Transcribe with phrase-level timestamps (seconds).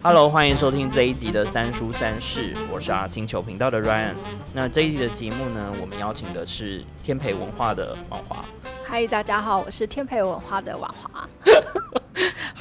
[0.00, 4.14] Hello，欢迎收听这一集的三叔三世，我是阿星球频道的 Ryan。
[4.52, 8.44] 那这一集的节目呢，我们邀请的是天培文化的王华。
[8.84, 11.28] 嗨，大家好，我是天培文化的婉华。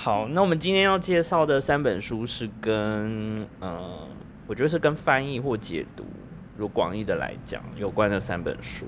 [0.08, 4.08] 好，那我们今天要介绍的三本书是跟呃，
[4.48, 6.06] 我觉得是跟翻译或解读，
[6.56, 8.86] 如果广义的来讲，有关的三本书。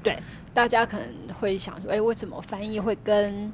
[0.00, 0.16] 对，
[0.52, 1.08] 大家可能
[1.40, 3.52] 会想说，哎、为什么翻译会跟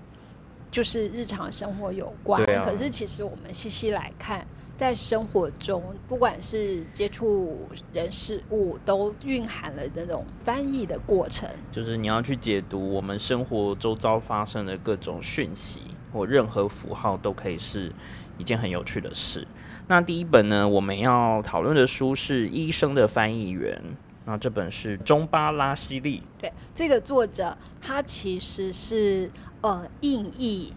[0.71, 2.39] 就是日常生活有关？
[2.55, 4.47] 啊可是其实我们细细来看，
[4.77, 11.49] 在生活中，不管是接触人事物，都蕴含了那种翻译的过程。
[11.73, 15.81] 就是你要去解读我们生活周遭发生的各种讯息
[16.13, 17.93] 或任何符号，都可以是
[18.39, 19.47] 一件很有趣的事。
[19.89, 23.77] 那第一本呢，我们要讨论的书是《医生的翻译员》，
[24.25, 29.31] 那这本是中巴拉西利，对，这个作者他其实是
[29.63, 30.73] 呃印裔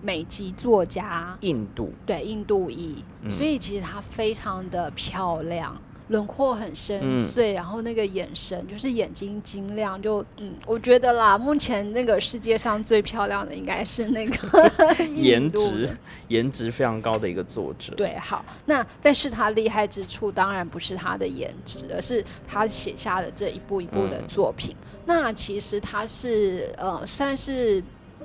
[0.00, 3.30] 美籍作家，印度，对，印度裔，嗯。
[3.30, 5.76] 所以其实他非常的漂亮，
[6.08, 14.36] 轮廓很深嗯邃，然后那个眼神就是眼睛晶亮，就嗯，我觉得啦，目前那个世界上最漂亮的应该是那个
[15.16, 15.88] 颜值
[16.28, 17.94] 颜值非常高的一个作者。
[17.94, 24.76] 对，好，那但是他厉害之处当然不是他的颜值，而是他写下的这一步一步的嗯作品。
[25.06, 27.82] 那其实他是呃，算是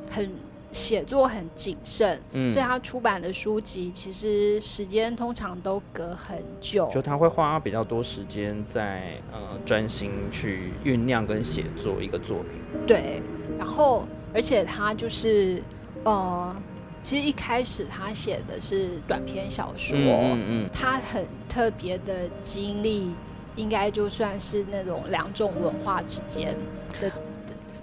[0.09, 0.29] 很
[0.71, 6.87] 写作很谨慎，嗯所以他出版的书籍其实时间通常都隔很久。
[6.91, 12.59] 就他会花比较多时间在呃专心去酝酿跟写作一个作品。
[12.85, 13.21] 对，
[13.57, 15.61] 然后而且他就是
[16.03, 16.55] 呃，
[17.01, 19.97] 其实一开始他写的是短篇小说。
[19.97, 23.15] 嗯嗯他很特别的经历，
[23.55, 26.55] 应该就算是那种两种文化之间
[27.01, 27.11] 的，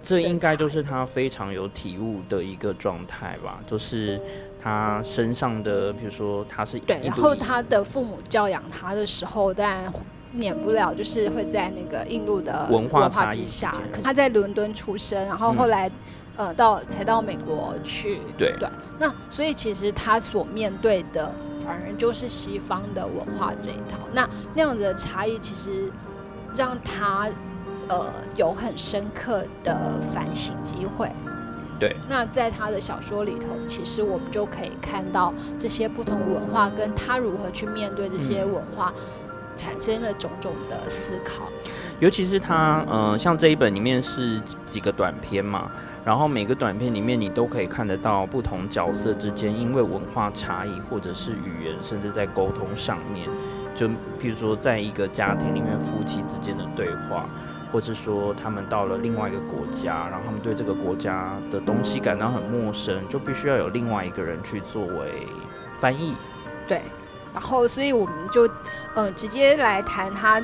[0.03, 4.21] 这应该就是他非常有体悟的一个状态吧，就是
[4.63, 7.01] 他身上的，比如说他是对。
[7.05, 9.93] 然后他的父母教养他的时候，当然
[10.33, 13.71] 免不了就是会在那个印度的文化化差异之下。
[13.91, 15.91] 可是他在伦敦出生，然后后嗯来、
[16.37, 18.21] 呃到才到美国去。
[18.37, 21.33] 对对，那所以其实他所面对的
[21.65, 23.99] 反而就是西方的文化这一套。
[24.13, 25.91] 那那样子的差异，其实
[26.55, 27.31] 让他
[27.89, 31.11] 呃有很深刻的反省机会。
[31.79, 38.93] 对，那在他的小说里头，其实我们就可以看到这些不同文化跟他如何去面对这些嗯文化，
[39.55, 41.45] 产生了种种的思考。
[42.01, 45.71] 尤其是他，呃，像这一本里面是几个短片嘛，
[46.03, 53.29] 然后每个短片里面你都可以看得到不同角色之间因为文化差异或者是语言，甚至在沟通上面，
[53.75, 53.87] 就
[54.19, 57.29] 譬如说在一个家庭里面夫妻之间的对话，
[57.73, 65.27] 或是说他们到了另外一个国家，然后他们对这个国家的东西感到很陌生，就必须要有另外一个人去作为
[65.77, 66.17] 翻译。
[66.67, 66.83] 对，
[67.35, 68.49] 然后所以我们就
[68.95, 70.43] 呃直接来谈他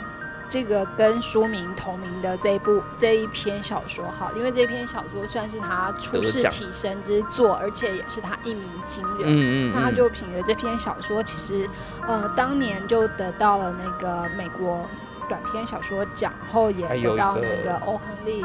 [0.48, 9.22] 这个跟书名同名的这一部这一篇小说哈，因为这篇小说算是他出世提升之作，而且也是他一鸣惊人。
[9.24, 11.66] 嗯那他就凭着这篇小说，其实
[12.06, 14.84] 呃当年就得到了那个美国
[15.28, 18.44] 短篇小说奖，然后也得到那个欧亨利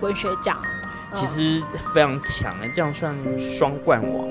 [0.00, 0.60] 文学奖。
[1.14, 1.62] 其呃实
[1.92, 4.26] 非常强哎，这样算双冠王，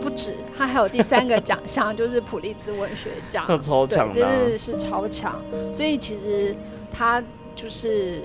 [0.00, 3.44] 不止，他还有第三个奖项，就是普利兹文学奖。
[3.46, 5.38] 那 超强真的是超强。
[5.74, 6.56] 所以其实
[6.90, 7.22] 他
[7.54, 8.24] 就是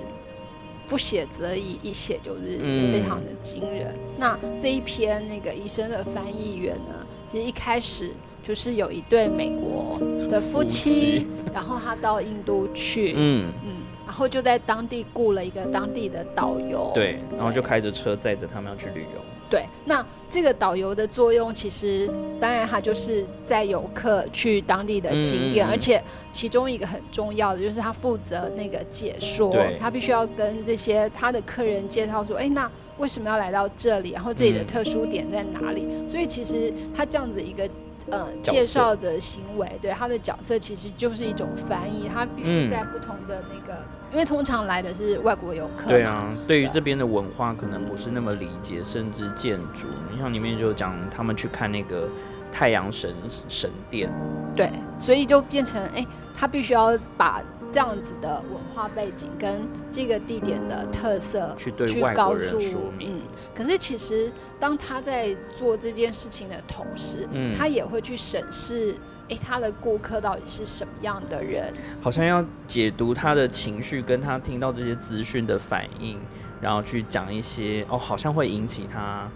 [0.88, 3.94] 不写则已，一写就是嗯非常的惊人。
[4.18, 8.14] 那这一篇那个医生的翻译员呢，其实一开始
[8.44, 13.52] 就是有一对美国的夫夫妻妻，然后他到印度去，嗯。
[13.64, 13.72] 嗯，
[14.06, 19.22] 然后就在当地雇了一个当地的导游，对，然后就开着车载着他们要去旅游。
[19.50, 22.10] 对，那这个导游的作用，其实
[22.40, 26.02] 当然他就是载游客去当地的景点，嗯嗯嗯而且
[26.32, 34.12] 其中一个很重要的就是他负责那个解说，他必须要跟这些他的客人介绍说，哎，那为什么要来到这里？
[34.12, 35.88] 然后这里的嗯特殊点在哪里？
[36.10, 37.70] 所以其实他这样子一个。
[38.10, 42.70] 呃，介绍的行为，对他的角色其实就是一种翻译，他必须嗯。
[42.70, 52.08] 在不同的那个，因为通常来的是外国游客，对啊，对于这边的文化可能不是那么理解，甚至建筑，你像里面就讲他们去看那个
[52.52, 53.14] 太阳神
[53.48, 54.10] 神殿，
[54.56, 57.42] 对，所以就变成哎、他必须要把
[57.72, 63.18] 这样子的文化背景跟这个地点的特色去对去外告诉说明。
[63.18, 63.22] 嗯，
[63.56, 68.94] 可是其实当他在做这件事情的同时，嗯他也会去审视，
[69.30, 76.20] 诶，他的顾客到底是什么样的人，好像要解读他的情绪，跟他听到这些资讯的反应，
[76.60, 79.30] 然后去讲一些哦，好像会引起他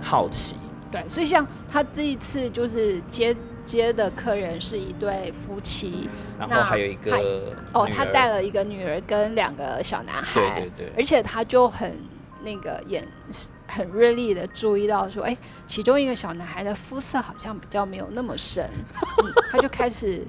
[0.00, 0.56] 好奇。
[0.90, 11.96] 对，所以像他这一次就是接接的客人是一对夫妻，然后那还有一个哦，他带了一个女儿跟两个小男孩，对对对，而且他就很
[12.44, 13.06] 那个眼
[13.66, 15.36] 很锐利的注意到说，哎，
[15.66, 18.68] 其中一个小男孩的肤色好像比较没有那么深，
[19.22, 20.26] 嗯、 他就开始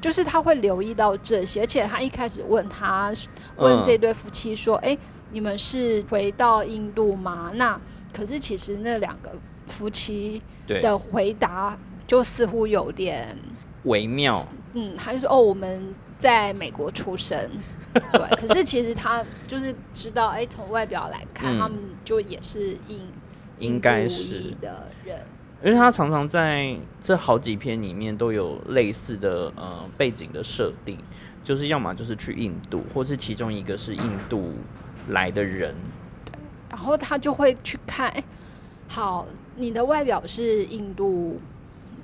[0.00, 3.12] 就是他会留意到这些，而且他一开始问他
[3.56, 4.96] 问这嗯对夫妻说，哎、
[5.30, 7.50] 你们是回到印度吗？
[7.54, 7.78] 那
[8.16, 9.32] 可是其实那两个
[9.66, 13.36] 夫妻的回答就似乎有点。
[13.84, 14.40] 微妙，
[14.72, 17.38] 嗯，他就说哦，我们在美国出生，
[17.92, 18.36] 对。
[18.36, 23.06] 可是其实他就是知道，哎，从外表来看，嗯他们就也是印
[23.58, 25.22] 应该是的人，
[25.62, 30.98] 因为他常常在这好几篇里面都有类似的呃背景的设定，
[31.42, 34.54] 就是要么就是去印度，或是其中一个是印度
[35.10, 35.74] 来的人，
[36.70, 38.24] 然后他就会去看，哎，
[38.88, 41.38] 好，你的外表是印度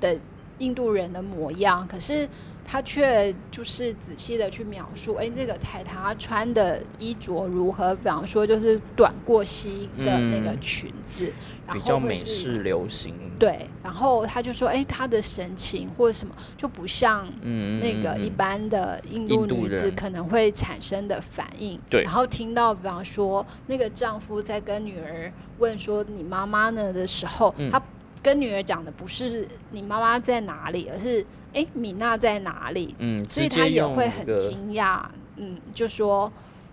[0.00, 0.16] 的
[0.58, 2.28] 印度人的模样，可是
[2.64, 7.94] 他却就是仔细的去描述，哎，这个太太她穿的衣着如何？
[7.96, 10.60] 比方说，就是短过膝的那个嗯。
[10.60, 11.32] 裙子，
[11.66, 21.80] 然比较美式流行，对，然后他就说，哎，她的神情或者什么就不像嗯，嗯那个一般的印度女子可能会产生的反应。
[21.88, 22.02] 对。
[22.02, 27.70] 然后听到，比方说那个丈夫在跟女儿问说“你妈妈呢”的时候，嗯。
[27.70, 27.82] 他
[28.22, 31.24] 跟女儿讲的不是“你妈妈在哪里”，而是
[31.54, 32.94] “哎，米娜在哪里”。
[33.00, 35.04] 嗯，所以她也会很惊讶，
[35.36, 36.32] 嗯，就说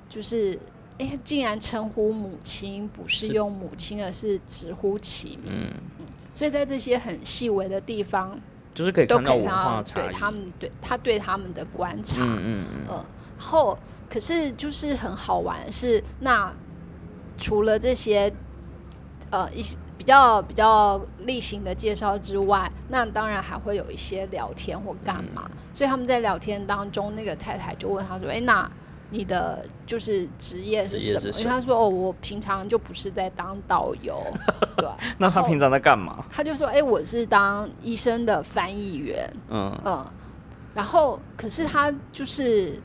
[0.09, 0.59] 就是。
[0.99, 5.45] 哎，竟然称呼母亲不是是用母亲，而是直呼其名。
[5.45, 5.71] 嗯，
[6.33, 8.35] 所以在这些很细微的地方，
[8.73, 13.05] 就是可以都看到文化差，对他们对他对他们的观察，嗯嗯嗯，嗯，
[13.37, 13.77] 然后
[14.09, 16.51] 可是就是很好玩是，那
[17.37, 18.33] 除了这些
[19.29, 25.43] 呃一些比较比较例行的介绍之外，那当然还会有一些聊天或干嘛。
[25.45, 28.67] 嗯所以他们在聊天当中，那个太太就问他说：“哎，那
[29.11, 34.19] 你的就是职业是什么？”因为他说：“哦，我平常就不是在当导游，
[34.75, 34.89] 对。”
[35.19, 36.25] 那他平常在干嘛？
[36.31, 40.03] 他就说：“哎，我是当医生的翻译员。”嗯，嗯，
[40.73, 42.81] 然后可是他就是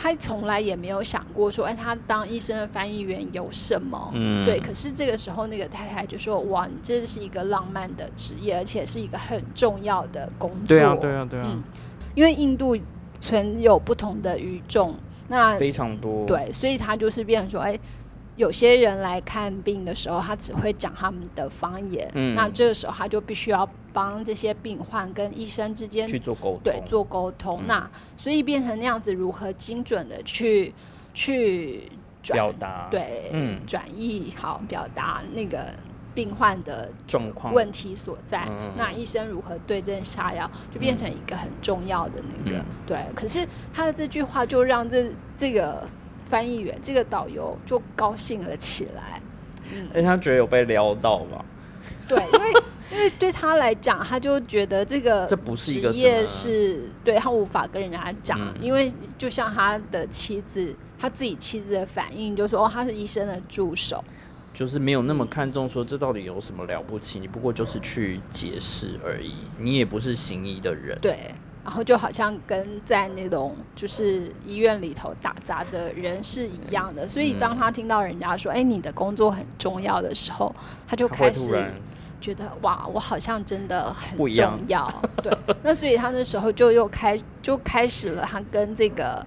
[0.00, 4.12] 他从来也没有想过说，哎，他当医生的翻译员有什么？
[4.14, 4.60] 嗯对。
[4.60, 11.62] 可是这个时候，那个太太就说：“哇，你这是一个浪漫的职业，而且是一个很重要的工作。”对啊对啊对啊嗯，
[12.14, 12.76] 因为印度
[13.18, 14.94] 存有不同的语种，
[15.26, 17.76] 那非常多，，对，所以他就是变成说，哎。
[18.38, 22.36] 有些人来看病的时候，他只会讲他们的方言，嗯。
[22.36, 27.60] 那这个时候他就必须要帮这些病患跟医生之间去做沟通，对做沟通。
[27.62, 27.66] 嗯。
[27.66, 30.72] 那所以变成那样子，如何精准的去
[31.12, 31.90] 去
[32.22, 32.86] 表达。
[32.92, 33.60] 对嗯。
[33.66, 35.74] 转译好表达那个
[36.14, 37.52] 病患的状况。
[37.52, 38.46] 问题所在，
[38.76, 42.64] 那医生如何对症下药，就变成一个很重要的那个、嗯。
[42.86, 43.04] 对。
[43.16, 43.44] 可是
[43.74, 45.84] 他的这句话就让这这个
[46.28, 49.20] 翻译员、这个导游就高兴了起来。
[49.74, 51.44] 嗯，哎，他觉得有被撩到吧？
[52.06, 52.52] 对，因为
[52.92, 64.02] 因为对他来讲，他就觉得这个这不是一个职业是对他无法跟人家讲，嗯因为就像他的妻子，他自己妻子的反应就说，哦，他是医生的助手。
[64.54, 70.98] 就是没有那么看重说这到底有什么了不起，你不过就是去解释而已，你也不是行医的人。
[71.00, 71.32] 对，
[71.68, 80.50] 然后就好像跟在那种就是医院里头打杂的人是一样的，所以当他听到人家说“哎，你的工作很重要”的时候，
[80.86, 81.70] 他就开始
[82.22, 84.90] 觉得哇，我好像真的很重要。
[85.22, 85.30] 对，
[85.62, 89.22] 那所以他那时候就又开就开始了他跟这个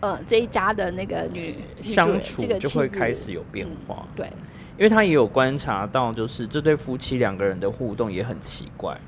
[0.00, 4.26] 呃这一家的那个女相人这个处就会开始有变嗯化，对，
[4.76, 8.98] 因为他也有观察到，就是这对夫妻两个人的互动也很奇怪，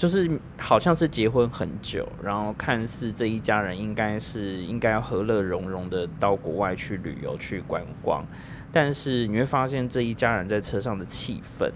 [0.00, 8.24] 就是好像是结婚很久，然后看似这一家人应该是应该要和乐融融的到国外去旅游去观光，
[8.72, 11.70] 但是你会发现这一家人在车上的气氛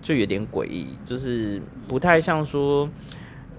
[0.00, 2.88] 就有点诡异，就是不太像说。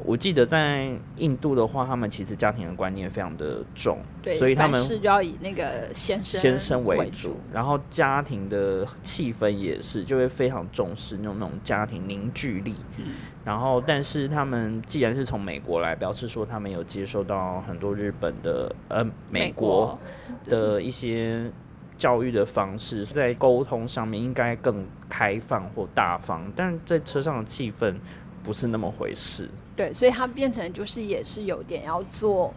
[0.05, 12.75] 我记得在印度的话，他们其实家庭的观念非常的重，对，所以他们是就要以那个先生先生为为主，然后家庭的气氛也是就会非常重视那种那种家庭凝聚力。
[12.97, 13.05] 嗯
[13.43, 19.97] 然后，但是他们既然是从美国来，表示说他们有接受到很多日本的呃美国
[20.45, 21.51] 的一些
[21.97, 27.95] 教育的方式，在沟通上面应该更开放或大方，但在车上的气氛
[28.43, 29.49] 不是那么回事。
[29.75, 32.53] 对，所以它变成就是也是有点要做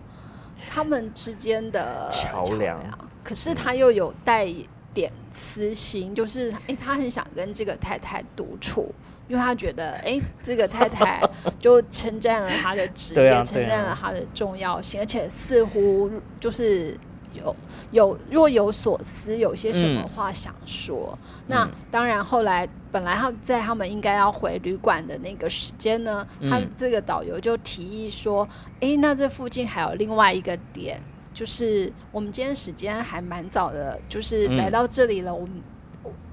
[0.71, 2.80] 他们之间的桥梁
[3.23, 4.47] 可是他又有带
[4.92, 8.94] 点私心，就是诶，他很想跟这个太太独处。
[9.26, 11.18] 因为他觉得，诶，这个太太
[11.59, 16.94] 就称赞了他的职业，称赞了他的重要性，而且似乎就是
[17.35, 17.55] 有
[17.91, 21.19] 有若有所思，有些什么嗯话想说。
[21.47, 28.49] 那嗯当然，后来本来他在他们应该要回旅馆的那个时间呢，他嗯这个导游就提议说
[28.81, 31.00] ：“诶，那这附近还有另外一个点，
[31.33, 35.62] 就是我们今天时间还蛮早的，就是嗯来到这里了，我们。”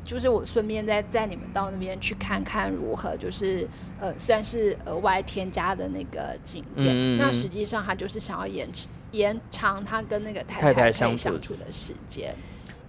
[0.03, 3.65] 就是我顺便再载你们到那边去看看如何，就是
[4.00, 6.88] 呃，算是额外添加的那个景点。
[6.88, 12.36] 嗯嗯嗯那实际上他就是想要延迟延长他跟那个太太太相处的时间。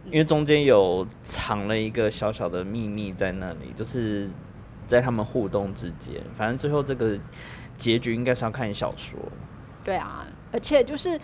[0.07, 4.29] 因为中间有藏了一个小小的秘密在那里，就是
[4.87, 6.21] 在他们互动之间。
[6.35, 7.17] 反正最后这个
[7.77, 9.17] 结局应该是要看小说。
[9.85, 11.19] 对啊，而且就是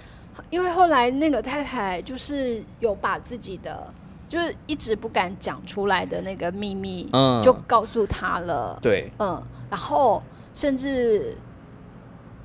[0.50, 3.93] 因为后来那个太太就是有把自己的
[4.28, 8.78] 就是一直不敢讲出来的那个秘密，嗯就告诉他了。
[8.81, 10.23] 对，嗯，然后
[10.55, 11.37] 甚至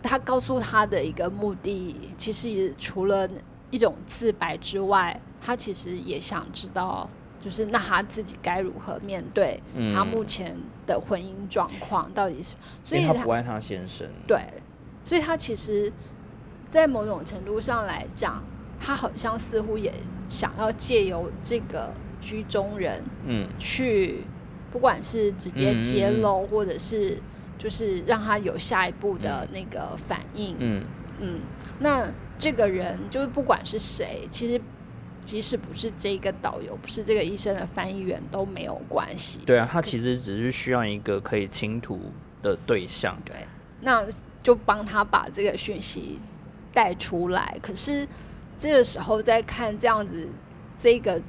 [0.03, 3.27] 他告诉他的一个目的，其实除了
[3.71, 7.09] 一种自白之外，他其实也想知道，
[7.41, 9.95] 就是那他自己该如何面对嗯。
[9.95, 10.55] 他目前
[10.85, 14.07] 的婚姻状况，到底是，所以他不爱他先生。
[14.27, 14.39] 对，
[15.03, 15.91] 所以他其实，
[16.69, 18.43] 在某种程度上来讲，
[18.79, 19.93] 他好像似乎也
[20.27, 23.47] 想要借由这个居中人嗯。
[23.57, 24.23] 去，
[24.69, 27.21] 不管是直接揭露，或者是
[27.63, 30.53] 就是让他有下一步的那个反应。
[30.59, 30.83] 嗯，
[31.21, 31.39] 嗯，
[31.79, 34.59] 那这个人就是不管是谁，其实
[35.23, 39.39] 即使不是这个导游，不是这个医生的翻译员都没有关系。
[39.45, 43.17] 对啊，他其实只是需要一个可以倾吐的对象。
[43.23, 43.47] 对，
[43.79, 44.05] 那
[44.41, 46.19] 就帮他把这个讯息
[46.73, 47.57] 带出来。
[47.61, 48.05] 可是
[48.59, 50.27] 这个时候再看这样子，
[50.77, 51.21] 这个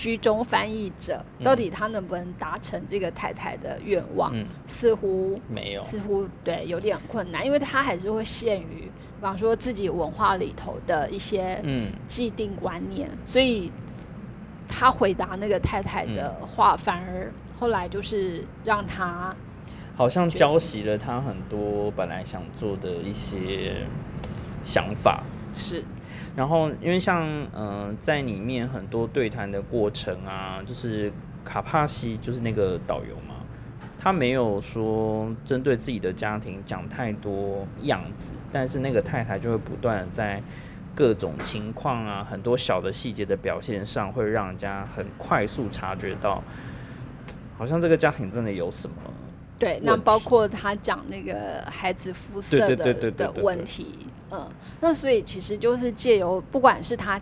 [0.00, 1.44] 居中翻译者嗯。
[1.44, 5.82] 到底他能不能达成这个太太的愿望，嗯，似乎没有。
[5.82, 11.92] 似乎对有点困难，因为他还是会限于，比方说自己文化里头的一些嗯。
[12.08, 13.70] 既定观念，所以
[14.66, 19.34] 他回答那个太太的话，反而后来就是让他
[19.96, 23.84] 好像浇熄了他很多本来想做的一些
[24.64, 25.22] 想法。
[25.52, 25.84] 是
[26.40, 27.22] 然后，因为像
[27.54, 31.12] 嗯、呃在里面很多对谈的过程啊，就是
[31.44, 33.34] 卡帕西就是那个导游嘛，
[33.98, 40.42] 他没有说针对自己的家庭讲太多样子，但是那个太太就会不断的在
[40.94, 46.42] 各种情况啊，很多小的细节的表现上，会让人家很快速察觉到，
[47.58, 48.96] 好像这个家庭真的有什么。
[49.58, 54.48] 对，那包括他讲那个孩子肤色的的问题，嗯，
[54.80, 57.20] 那所以其实就是借由不管是他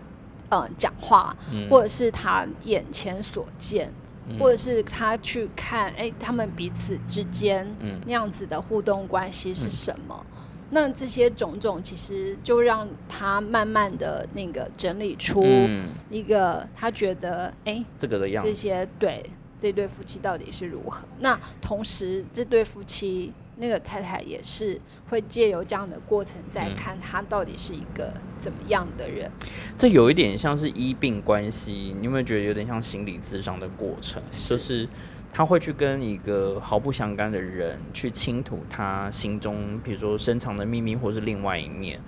[0.50, 3.92] 呃讲话，嗯或者是他眼前所见，
[4.28, 10.26] 嗯或者是他去看，哎、他们彼此之间嗯那样子的互动关系是什么？
[10.70, 19.24] 那这些种种其实就让他慢慢的那个整理出嗯一个他觉得，哎、这个的样子这，些对
[19.58, 21.08] 这对夫妻到底是如何？
[21.20, 29.30] 那同时，这对夫妻那个太太也是会借由这样的过程，再嗯看他到底是一个怎么样的人。
[29.76, 34.22] 这有一点像是医病关系，你有没有觉得有点像心理咨商的过程？
[34.30, 34.88] 就是
[35.32, 42.00] 他会去跟一个毫不相干的人去倾吐他心中，比如说深藏的秘密，或是另外一面。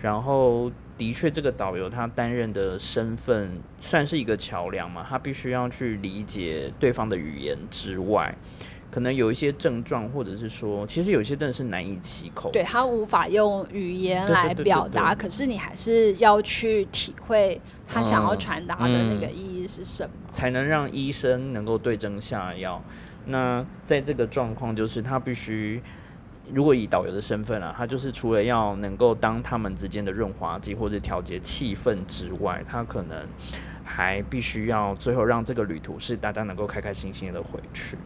[0.00, 8.32] 然后，的确，这个导游他担任的身份算是一个桥梁嘛，他必须要去理解对方的语言之外，
[8.98, 12.50] 可能有一些症状，或者是说，其实有些真的是难以启口。
[12.50, 20.10] 对他无法用语言来表达，可是你还是要去体会他想要嗯传达的那个嗯意义是什么。
[20.32, 22.82] 才能让医生能够对症下药。
[23.26, 25.80] 那在这个状况，就是他必须，
[26.52, 33.16] 如果以导游的身份啊，他就是除了要能够当他们之间的润滑剂或者调节气氛之外，他可能
[33.84, 37.96] 还必须要最后让这个旅途是大家能够开开心心的回去。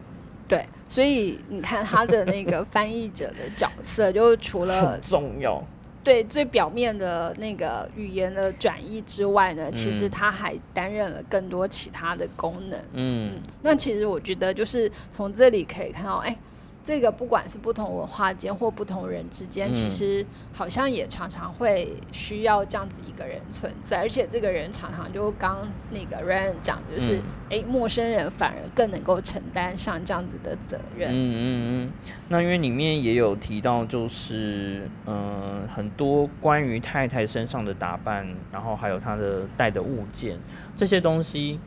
[0.55, 5.63] 对，所以你看他的那个 翻译者的角色，就除了很重要。
[6.03, 12.79] 对最表面的那个语言的转译之外呢，其实他还担任了更多其他的功能。
[12.93, 13.31] 嗯，
[13.61, 16.37] 那其实我觉得就是从这里可以看到，哎。
[16.85, 25.59] 这个不管是不同文化间或不同人之间，其实好像也常常会需要这样子一个人存在，而且这个人常常就刚
[25.91, 31.09] 那个 Ryan 讲，就是哎，陌生人反而更能够承担像这样子的责任。
[31.11, 31.37] 嗯嗯
[31.85, 31.91] 嗯。
[32.27, 40.37] 那因为里面也有提到，就是嗯，很多关于太太身上的打扮，然后还有她的带的物件
[40.75, 41.59] 这些东西，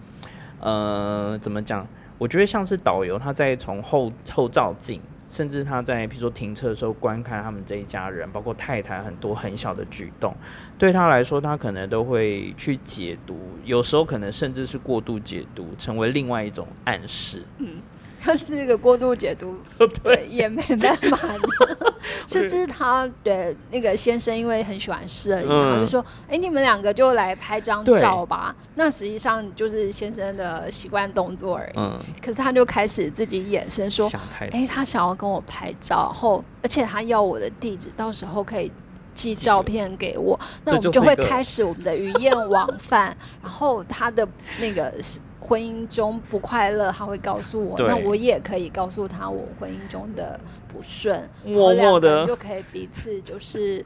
[0.61, 1.87] 呃，怎么讲？
[2.19, 10.35] 我觉得像是导游，他在从后后照镜，甚至他在比如说停车的时候观看他们这一家人，包括太太很多很小的举动，
[10.79, 17.43] 对他来说，他可能都会去解读，有时候可能甚至是过度解读，成为另外一种暗示。
[17.59, 17.83] 嗯。
[18.27, 19.55] 他是一个过度解读，
[20.03, 21.19] 对，也没办法。
[22.27, 31.73] 甚至他的那个先生，因为很喜欢摄影，然后就说：“哎，你们两个就来拍张照吧。”那实际上就是先生的习惯动作而已。
[31.77, 34.11] 嗯，可是他就开始自己衍生说
[34.51, 38.73] ：“哎，他想要跟我拍照，然后而且他要我的地址，到时候可以
[39.15, 40.39] 寄照片给我。
[40.65, 43.17] 那我们就会开始我们的鱼雁往返。
[43.41, 44.27] 然后他的
[44.59, 44.93] 那个。
[45.47, 53.85] 婚姻中不快乐，他会告诉我，那我也可以告诉他我婚姻中的不顺，默默的就可以彼此就是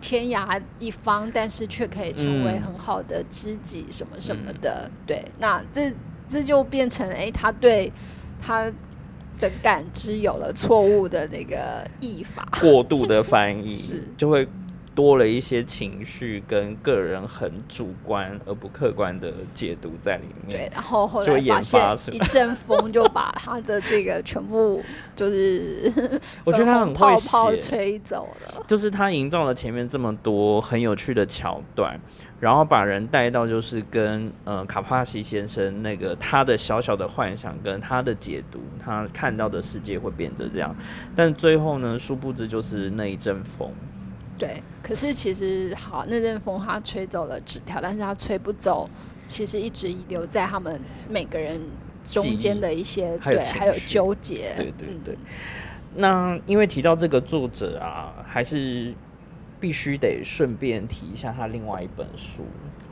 [0.00, 4.90] 天涯一方，但是却可以成为很好的知己，什么什么的。
[5.06, 5.92] 对，那这
[6.26, 7.92] 这就变成哎，他对
[8.40, 8.72] 他
[9.38, 14.48] 的感知有了错误的那个译法， 过度的翻译是就会。
[14.98, 20.58] 多了一些情绪跟个人很主观而不客观的解读在里面。
[20.58, 24.82] 对，然后后来发现一阵风就把他的这个全部
[25.14, 25.92] 就是，
[26.42, 28.64] 我觉得他很泡泡吹走了。
[28.66, 31.96] 就是他营造了前面这么多很有趣的桥段，
[32.40, 40.74] 然后把人带到就是跟呃卡帕西先生那个他的小小的幻想跟他的解读，他看到的世界会变成这样，
[41.14, 43.72] 但最后呢，殊不知就是那一阵风。
[44.38, 48.88] 对，可是其实好，那阵风它吹走了纸条，但是它吹不走，
[49.26, 50.80] 其实一直遗留在他们
[51.10, 51.60] 每个人
[52.08, 54.54] 中间的一些对，还有纠结。
[54.56, 55.18] 对对对。
[55.96, 58.94] 那因为提到这个作者啊，还是
[59.58, 62.44] 必须得顺便提一下他另外一本书。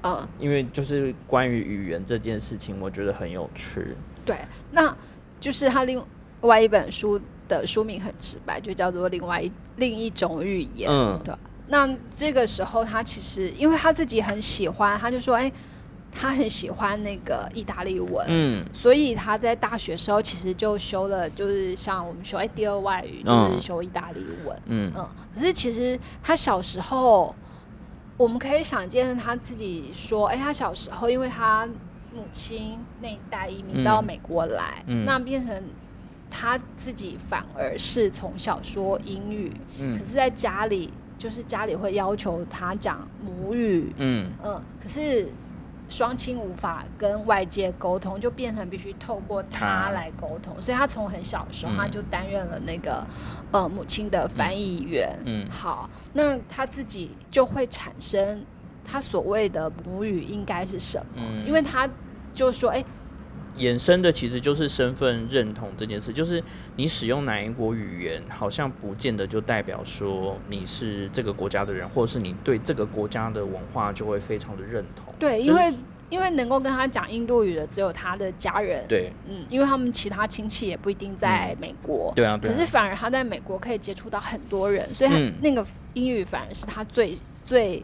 [0.03, 3.95] 嗯，因为就是关于语言这件事情，我觉得很有趣。
[4.25, 4.37] 对，
[4.73, 4.95] 那
[5.39, 6.03] 就是他另
[6.41, 7.21] 外一本书。
[7.49, 10.91] 的书名很直白，就叫做另外一另一种语言，
[11.25, 11.35] 对
[11.69, 15.51] 那这个时候，他其实因为他自己很喜欢，他就说：“哎，
[16.13, 24.57] 他很喜欢那个意大利文。”嗯，所以他在大学时候其实就修了，就是像我们说，哎，第二外语就是修意大利文。
[24.67, 25.09] 嗯嗯。
[25.35, 27.35] 可是其实他小时候，
[28.17, 31.67] 我们可以想见他自己说：“哎，他小时候，因为他
[32.15, 35.61] 母亲那一代移民到美国来，那变成。”
[36.31, 44.31] 他自己反而是从小说英语，可是在家里就是家里会要求他讲母语，嗯。
[44.45, 45.29] 嗯，可是
[45.89, 53.07] 双亲无法跟外界沟通，就变成必须透过他来沟通，所以他从很小的时候他就担任了那个
[53.53, 58.45] 呃母亲的翻译员，嗯，好，那他自己就会产生
[58.85, 61.89] 他所谓的母语应该是什么，因为他
[62.35, 62.85] 就说，哎。
[63.57, 66.43] 衍生的其实就是身份认同这件事，就是
[66.77, 75.15] 你使用哪一国语言，好像不见得就代表说你是这个国家的人，或者是你对这个国家的文化就会非常的认同。
[75.19, 75.73] 对，因为
[76.09, 78.85] 因为能够跟他讲印度语的只有他的家人。
[78.87, 82.13] 对，嗯，因为他们其他亲戚也不一定在美国。
[82.15, 87.83] 对啊，可是反而他在美国可以接触到很多人，所以他那个英语反而是他最最。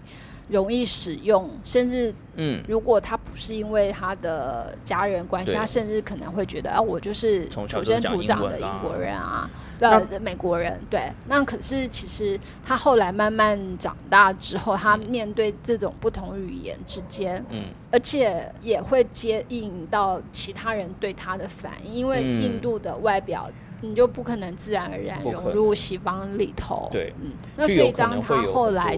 [0.53, 10.79] 容易使用，甚至嗯，如果他不是因为他的家人关系，他甚至可能会觉得啊，我就是土生土长的英国人啊，对，美国人。
[10.91, 23.51] 对，那可是其实他后来慢慢长大之后，他面对这种不同语言之间，嗯，而且也会接应到其他人对他的反应，因为印度的外表。
[23.85, 28.97] 你就不可能自然而然融入西方里头，对，嗯，那所以当他后来，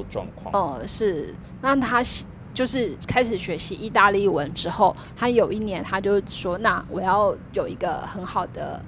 [0.53, 2.03] 呃，是，那他
[2.53, 8.81] 就是开始学习意大利文之后，他有一年他就说，那我要有一个很好的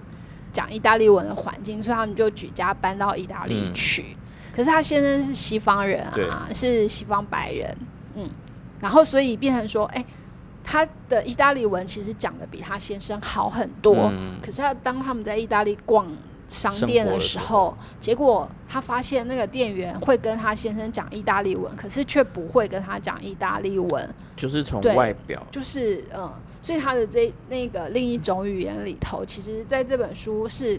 [0.53, 4.17] 讲意大利文的环境，所以他们就举家搬到意大利去。
[4.53, 7.77] 可是他先生是西方人啊，是西方白人，
[8.15, 8.31] 嗯，
[8.81, 10.05] 然后所以变成说，哎。
[10.69, 14.11] 他的意大利文其实讲的比他先生好很多。
[14.11, 16.05] 嗯可是他当他们在意大利逛
[16.49, 30.79] 商店的时候，结果他发现那个店员会跟他先生讲意大利文，可是却不会跟他讲意大利文，就是从外表，就是嗯，所以他的这那个另一种语言里头，其实在这本书是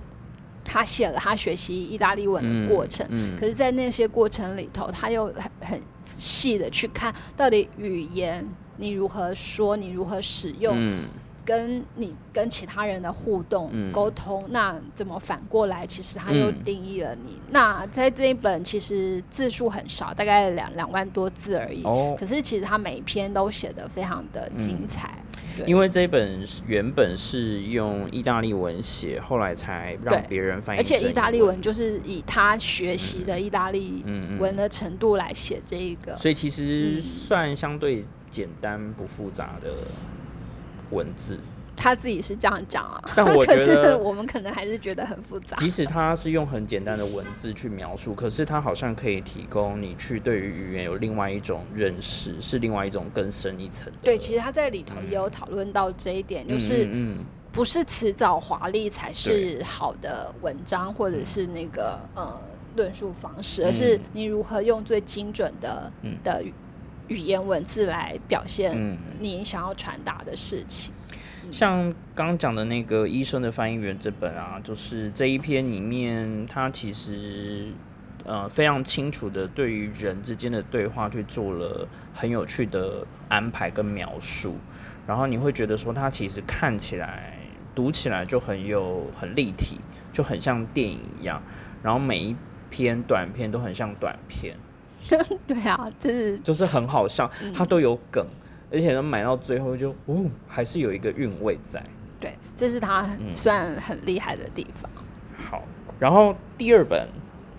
[0.63, 3.07] 他写了他学习意大利文的过程。
[3.09, 8.45] 嗯，可是，在那些过程里头，他又很很仔细的去看到底语言
[8.77, 11.03] 你如何说，你如何使用，嗯
[11.45, 15.87] 跟你跟其他人的互动、嗯沟通，那怎么反过来？
[15.87, 17.39] 其实他又嗯定义了你。
[17.51, 21.85] 那在这一本其实字数很少，大概两两万多字而已。
[21.85, 25.17] 哦，可是其实他每一篇都写的非常的精彩。
[25.55, 34.03] 对因为这本原本是用意大利文写，后来才让别人翻译而，且意大利文就是以他学习的意大利
[34.37, 36.15] 文的程度来写这一个。
[36.17, 39.69] 所以其实嗯算相对简单不复杂的
[40.91, 41.39] 文字，
[41.75, 43.97] 他自己是这样讲啊，但我 可是觉得。
[43.97, 45.55] 我们可能还是觉得很复杂。
[45.57, 53.99] 即使他是用很简单的文字去描述，可是他好像可以提供你去对于语言有另外一种认识，是另外一种更深一层的。
[54.03, 62.39] 对，其实他在里头也有讨论到这一点，就是嗯嗯不是辞藻华丽才是好的文章，或者是那个呃
[62.75, 66.43] 论述方式，而是你如何用最精准的、嗯的
[67.07, 68.97] 语语言文字来表现嗯。
[69.19, 70.93] 你想要传达的事情。
[71.49, 77.69] 像刚刚讲的那个《医生的翻译员》这本啊，就是这一篇里面，它其实
[78.25, 84.57] 呃非常清楚的对于人之间的对话去做了很有趣的安排跟描述，
[85.07, 87.37] 然后你会觉得说，它其实看起来、
[87.73, 89.79] 读起来就很有很立体，
[90.11, 91.41] 就很像电影一样，
[91.81, 92.35] 然后每一
[92.69, 94.57] 篇短片都很像短片，
[95.47, 98.25] 对啊，就是就是很好笑，嗯它都有梗，
[98.71, 101.83] 而且呢买到最后就哦，还是有一个韵味在。
[102.19, 104.89] 对，这是他嗯算很厉害的地方。
[105.49, 105.63] 好，
[105.99, 107.07] 然后第二本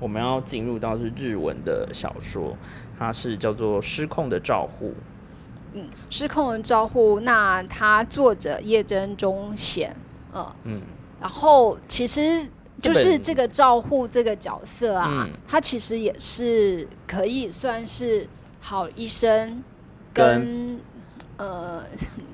[0.00, 2.56] 我们要进入到是日文的小说，
[2.98, 4.88] 它是叫做《失控的照护》。
[5.74, 9.94] 嗯，失控的招呼，那他作者叶真忠贤，
[10.32, 10.80] 呃，嗯，
[11.20, 12.48] 然后其实
[12.80, 18.26] 就是这个照护这个角色啊，嗯他其实也是可以算是
[18.60, 19.62] 好医生
[20.12, 20.78] 跟
[21.36, 21.82] 呃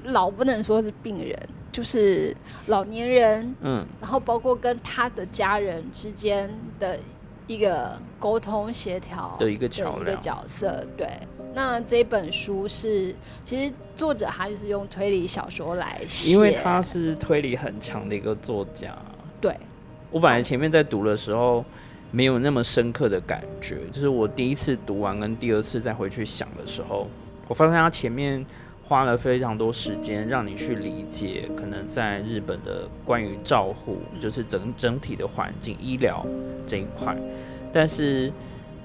[0.05, 1.39] 老不能说是病人，
[1.73, 6.99] 就是老年人，嗯然后包括跟他的家人之间的
[7.47, 10.87] 一个沟通协调的一个桥一个梁角色。
[10.97, 11.09] 对，
[11.55, 18.95] 那这本书是其实作者他就是用推理小说来写，因为他是推理很强的一个作家。
[19.41, 19.55] 对
[20.15, 21.65] 我本来前面在读的时候
[22.13, 27.09] 没有那么深刻的感觉，就是我第一次读完跟第二次再回去想的时候，
[27.49, 28.47] 我发现他前面
[28.85, 36.25] 花了非常多时间让你去理解，可能在日本的关于照护，就是整整体的环境、医疗
[36.65, 37.17] 这一块，
[37.73, 38.33] 但是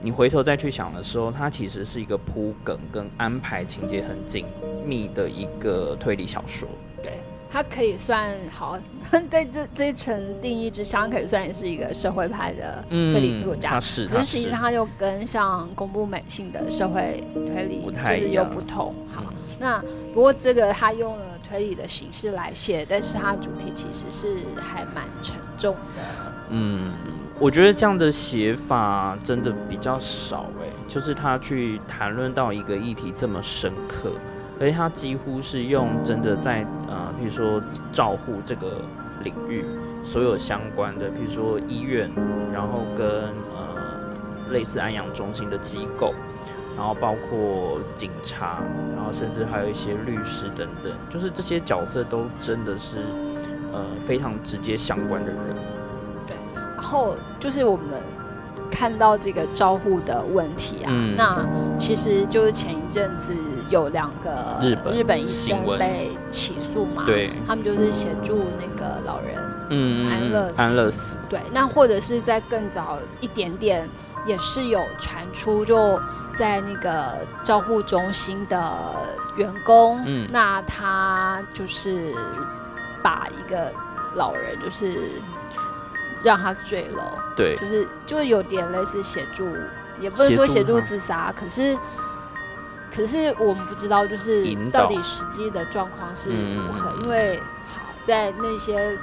[0.02, 4.48] 你回头再去想的时候，它其实是一个铺梗跟安排情节很紧
[4.84, 6.68] 密的一个推理小说。
[7.04, 7.20] 对，
[7.51, 8.77] 他可以算好，
[9.29, 13.69] 在这这一层定义之下，可以算是一个社会派的推理作家。
[13.69, 18.93] 可他是实际上，他又跟像公布美性的社会推理不就是有太一样不同。
[19.13, 19.83] 好，嗯那
[20.13, 26.33] 不过这个他用了推理的形式来写，但是他主题其实是还蛮沉重的。
[26.51, 26.93] 嗯，
[27.38, 34.13] 我觉得这样的写法真的比较少诶，就是他去谈论到一个议题这么深刻，
[34.60, 38.82] 而且他几乎是用真的在呃，比如说照护这个
[39.24, 39.63] 领域
[40.04, 42.12] 所有相关的，比如说医院，
[42.52, 43.08] 然后跟
[43.56, 44.12] 呃
[44.52, 46.13] 类似安养中心的机构。
[46.78, 48.62] 然后包括警察，
[48.95, 53.00] 然后甚至还有一些律师等等，就是这些角色都真的是
[53.74, 55.38] 呃非常直接相关的人。
[56.26, 56.38] 对，
[56.76, 58.02] 然后就是我们
[58.80, 61.13] 看到这个招呼的问题啊，嗯。
[61.18, 61.46] 那
[61.78, 63.36] 其实就是前一阵子
[63.70, 69.36] 有两个日本医生被起诉嘛，对，他们就是协助那个老人。
[69.72, 70.62] 嗯安乐死。
[70.62, 73.88] 安乐死，对，那或者是在更早一点点，
[74.26, 76.00] 也是有传出，就
[76.34, 78.74] 在那个照护中心的
[79.36, 80.26] 员工，嗯。
[80.32, 82.15] 那他就是
[83.04, 83.72] 把一个
[84.15, 85.22] 老人就是
[86.23, 87.01] 让他坠楼，
[87.36, 89.47] 对，就是就是有点类似协助，
[89.99, 91.77] 也不是说协助自杀，可是。
[92.91, 98.97] 可是我们不知道，就是到底实际的状况是如何，嗯因为好在那些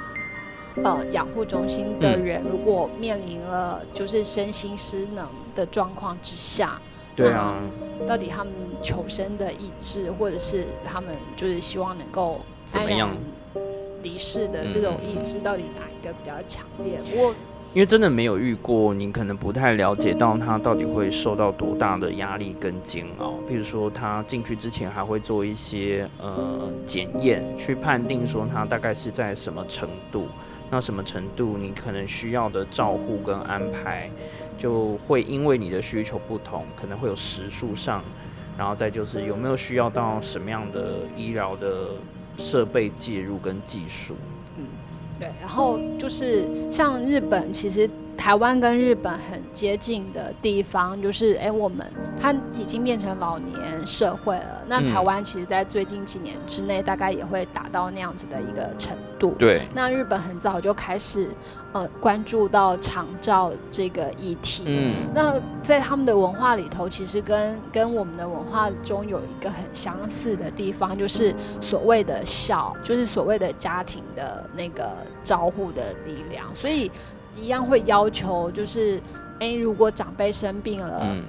[0.83, 2.25] 呃养护中心的嗯。
[2.25, 5.25] 人，如果面临了就是身心失能
[5.55, 6.77] 的状况之下，
[7.15, 7.55] 对啊，
[8.05, 8.51] 到底他们
[8.83, 13.09] 求生的意志，或者是他们就是希望能够怎么样
[14.07, 17.01] 离世的这种意志，到底哪一个比较强烈？
[17.13, 17.35] 我。
[17.73, 23.33] 因为真的没有遇过，你可能不太了解到他到底会受到多大的压力跟煎熬。
[23.47, 30.27] 比如说，他进去之前还会做一些呃检验，去判定说他大概是在什么程度。
[30.71, 34.09] 那什么程度，你可能需要的照护跟安排，
[34.57, 38.01] 就会因为你的需求不同，可能会有时数上，
[38.57, 41.89] 然后再就是有没有需要到什么样的医疗的
[42.37, 44.15] 设备介入跟技术。
[44.57, 44.65] 嗯
[45.19, 54.63] 对，然后就是像日本，其实台湾跟日本很接近的地方，就是哎，我们它已经变成老年社会了。
[54.67, 59.31] 那台湾其实，在最近几年之内，大概也会达到那样子的一个程度。
[59.39, 59.61] 对。
[59.73, 61.29] 那日本很早就开始
[61.71, 64.63] 呃关注到长照这个议题。
[64.65, 64.93] 嗯。
[65.13, 74.89] 那在他们的文化里头，其实跟跟我们的文化中有一个很相似的地方，就是所谓的孝，就是所谓的家庭的那个
[75.23, 76.43] 招呼的力量。
[76.53, 76.91] 所以
[77.39, 78.99] 一样会要求，就是
[79.39, 81.23] 哎，如果长辈生病了，嗯，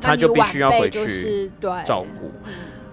[0.00, 1.50] 他就必须要回去
[1.84, 2.32] 照顾。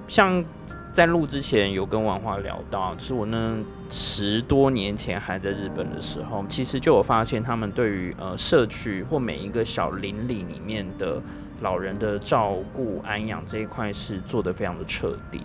[0.08, 0.44] 像
[0.92, 3.58] 在录之前有跟王华聊到，就是我那
[3.90, 11.20] 十多年前还在日本的时候，其实就有发现他们对于呃社区或每一个小邻里里面的
[11.62, 15.42] 老人的照顾安养这一块是做的非常的彻底。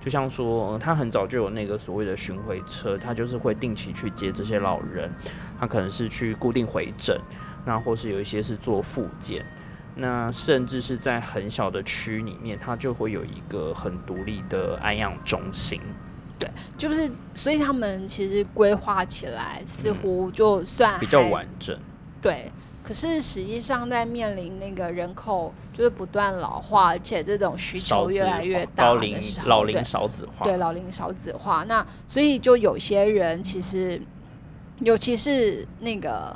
[0.00, 5.12] 就像说，他很早就有那个所谓的巡回车，他就是会定期去接这些老人，
[5.58, 7.20] 他可能是去固定回诊，
[7.64, 9.44] 那或是有一些是做复健。
[9.96, 15.80] 那甚至是在很小的区里面，他就会有一个很独立的安养中心。
[16.38, 21.78] 对，就是所以他们其实规划起来似乎就算比较完整。
[22.22, 22.50] 对，
[22.90, 34.02] 可是实际上在面临那个人口就是不断老化，而且这种需求越来越大的时候，老龄少子化，对老龄少子化，那所以就有些人其实，
[34.80, 36.34] 尤其是那个。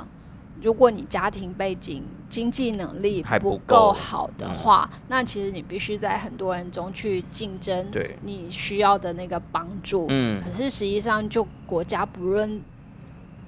[0.61, 7.85] 如果你家庭背景、经济能力不够好的话，那其实你必须在很多人中去竞争，
[8.23, 10.07] 你需要的那个帮助。
[10.09, 12.59] 嗯，可是实际上，就国家不论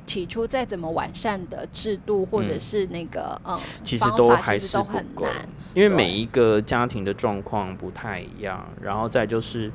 [0.08, 9.72] 提出再怎么完善的制度，或者是那个嗯，其实都还是都很难，因为每一个家庭的状况不太一样，然后再就是。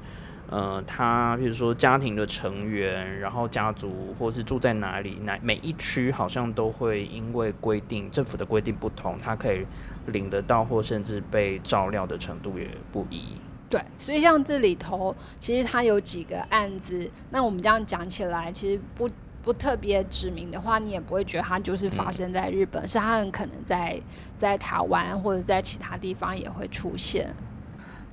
[0.54, 9.64] 呃，他比如说家庭的成员，然后家族或是住在哪里，哪每一区好像都会因为规定政府的规定不同，他可以
[10.08, 13.22] 领得到或甚至被照料的程度也不一。
[13.70, 19.08] 对，所以像这里头，其实他有几个案子，那我们这样讲起来，其实不
[19.42, 24.00] 不特别指明的话，你也不会觉得它就是发生在日本，是它很可能在
[24.36, 27.34] 在台湾或者在其他地方也会出现。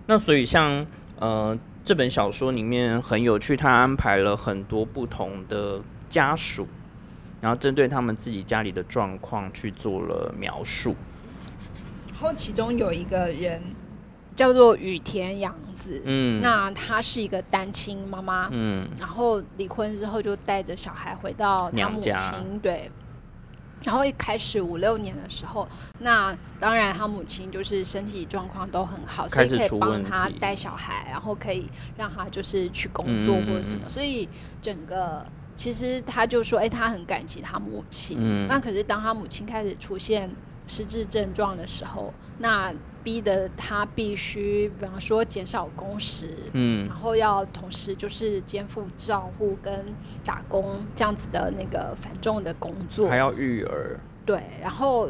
[0.07, 0.85] 那所以像
[1.19, 1.57] 呃。
[1.81, 6.67] 这本小说里面很有趣，他安排了很多不同的家属，
[7.41, 10.95] 然后针对他们自己家里的状况去做了描述。
[12.11, 13.59] 然后其中有一个人
[14.39, 22.15] 叫做雨田洋子，嗯，那她是一个单亲妈妈，嗯，然后离婚之后就带着小孩回到娘家，
[22.61, 22.89] 对。
[23.83, 25.67] 然后一开始五六年的时候，
[25.99, 33.89] 那当然他母亲就是身体状况都很好，所以可以帮他带小孩，然后可以让他就是去工作或者什么。
[33.89, 34.29] 所以
[34.61, 38.47] 整个其实他就说，哎，他很感激他母亲。
[38.47, 40.33] 那可是当他母亲开始出现
[40.65, 42.73] 失智症状的时候，那。
[43.09, 49.83] 逼的他必须，比方说减少工时，嗯，然后要同时就是肩负照护跟
[50.23, 53.99] 打工这样子的那个繁重的工作，还要育儿。
[54.27, 55.09] 对，然后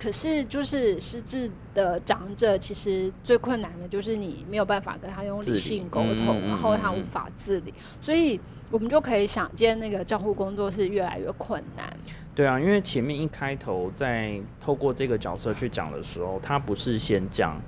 [0.00, 11.96] 可是就是失智的长者，其实最困难的就是你没有办法跟他用理性沟通，然后他无法自理，所以我们就可以想见，那个照护工作是越来越困难。
[12.38, 17.60] 对啊，因为前面一开头在透过这个角色去讲的时候，他不是先讲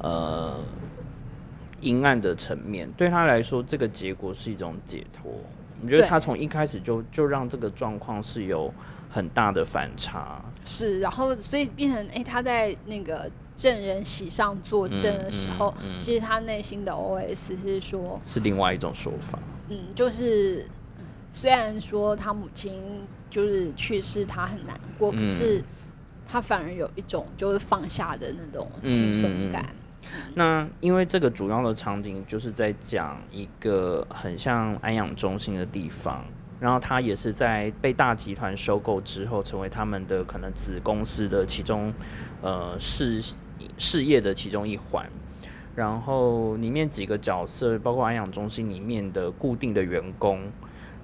[0.00, 0.56] 呃
[1.80, 5.32] 阴暗的层面，对他来说，这个结果是一种解脱。
[5.82, 8.72] 你觉得他从一开始就就让这个状况是有
[9.10, 10.40] 很大的反差？
[10.64, 19.36] 是，然后所以变成哎，他在那个证人席上作证的时候，其实他内心的 OS 是说，是另外一种说法。
[19.68, 20.64] 嗯，就是
[21.36, 22.72] 虽然说他母亲。
[23.28, 25.62] 就是去世，他很难过，可是
[26.26, 29.74] 他反而有一种就是放下的那种轻松感。
[30.34, 36.24] 那因为这个主要的场景就是在讲一个很像安养中心的地方，
[36.60, 41.92] 然后他也是在被大集团收购之后，成为他们的可能子公司的其中
[42.40, 43.20] 呃事
[43.76, 45.04] 事业的其中一环。
[45.74, 50.40] 然后里面几个角色，包括安养中心里面的固定的员工，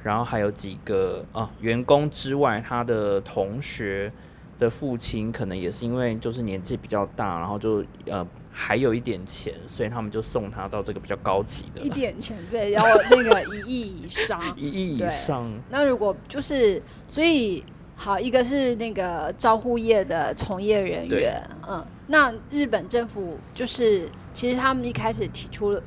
[0.02, 4.12] 然后还有几个啊员工之外，他的同学
[4.58, 15.50] 的父亲可能也是因为就是年纪比较大，然后就呃还有一点钱，所以他们就送他到这个比较高级的一点钱对，然后那个一亿以上， 一亿以上。
[15.70, 24.08] 那如果就是所以好，一个是那个招呼业的从业人员，嗯，那日本政府就是。
[24.34, 25.82] 其实他们一开始提出了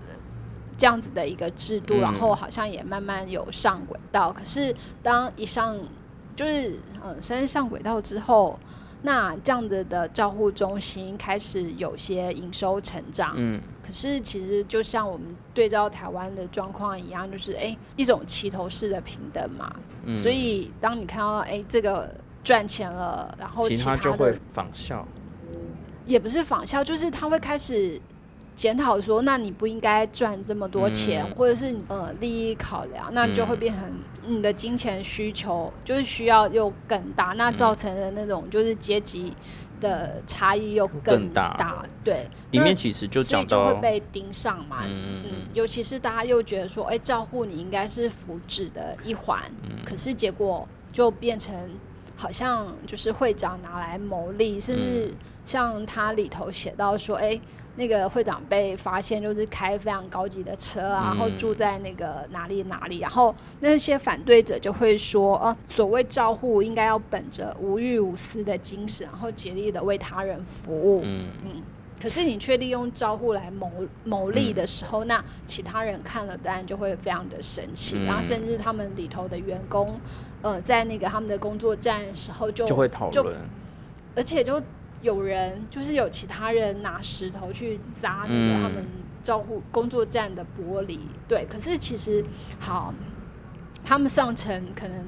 [0.78, 4.32] 这样子的一个制度，然后好像也慢慢有上轨道。
[4.34, 5.78] 可是当一上
[6.36, 8.60] 就是嗯，虽然上轨道之后，
[9.02, 13.34] 那这样子的照护中心开始有些营收成长。
[13.36, 19.74] 嗯，可是其实就像我们对照台湾的状况一样，就是哎一种齐头式的平等嘛。
[20.06, 25.08] 嗯，所以当你看到哎这个赚钱了，然后其他就会仿效，
[26.06, 27.98] 也不是仿效，就是他会开始。
[28.56, 33.92] 检讨说，那你不应该赚这么多钱，或者是呃利益考量，那就会变成
[34.26, 39.34] 你的金钱需求就是需要又更大，那造成的那种就是阶级
[39.82, 41.86] 的差异又更大。
[42.02, 49.42] 对，里面其实就讲到会被盯上嘛，嗯嗯，尤其是大家又觉得说，哎，照顾你应该是福祉的一环，
[49.84, 51.54] 可是结果就变成
[52.16, 55.14] 好像就是会长拿来牟利，甚至
[55.44, 57.38] 像他里头写到说，哎。
[57.78, 71.02] 那个会长被发现就是开非常高级的车啊，然后住在那个哪里哪里，然后那些反对者就会说，呃，所谓照护应该要本着无欲无私的精神，然后竭力的为他人服务。
[71.04, 71.62] 嗯嗯。
[72.02, 73.70] 可是你却利用照护来谋
[74.04, 80.00] 谋利的时候，那其他人看了当然就会非常的生气，然后甚至他们里头的员工，
[80.42, 83.36] 呃，在那个他们的工作站时候就就会讨论，
[84.16, 84.62] 而且就。
[85.06, 88.84] 有人就是有其他人拿石头去砸那个他们
[89.22, 91.46] 照顾工作站的玻璃，对。
[91.48, 92.26] 可是其实
[92.60, 92.92] 好，
[93.84, 95.06] 他们上层可能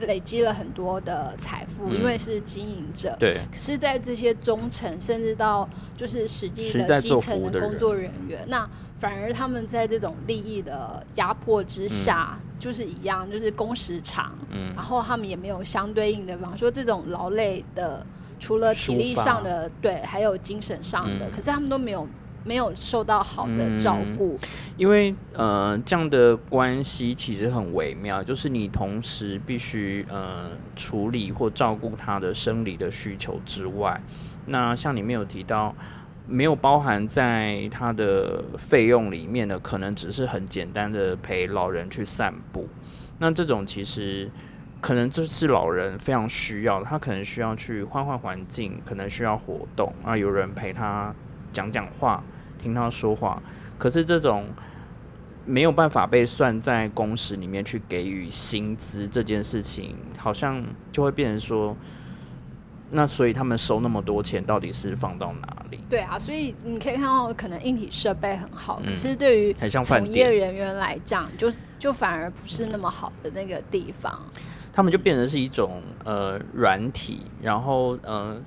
[0.00, 3.14] 累积了很多的财富，因为是经营者。
[3.20, 3.34] 对。
[3.52, 8.66] 可是，在这些中层，甚至到就是实际的基层的工作人员，那
[8.98, 14.34] 反而他们在这种利益的压迫之下，就是一样，就是工时长。
[14.48, 14.72] 嗯。
[14.74, 18.06] 然后他们也没有相对应的，比方说这种劳累的。
[18.40, 22.08] 除了体力上的对，还有精神上的，可是他们都没有
[22.42, 24.38] 没有受到好的照顾。
[24.78, 34.00] 因为呃，这样的关系其实很微妙，就是你同时必须呃处理或照顾他的生理的需求之外，
[34.46, 35.74] 那像里面有提到，
[36.26, 42.66] 没有包含在他的费用里面的，可能只是很简单的陪老人去散步。
[43.18, 44.30] 那这种其实。
[44.80, 51.14] 可能这是老人非常需要，他可能需要去换换环境，可能需要活动啊，有人陪他
[51.52, 52.24] 讲讲话，
[52.60, 53.42] 听他说话。
[53.78, 54.46] 可是这种
[55.44, 61.76] 没有办法被算在工时里面去给予薪资这件事情，好像就会变成说，
[62.90, 65.80] 那所以他们收那么多钱，到底是放到哪里？
[65.88, 69.52] 对啊，所以你可以看到，可能硬体设备很好，可是对于
[69.84, 74.18] 从业人员来讲，就就反而不是那么好的那个地方。
[74.80, 78.42] 他们就变成是一种呃软体，然后呃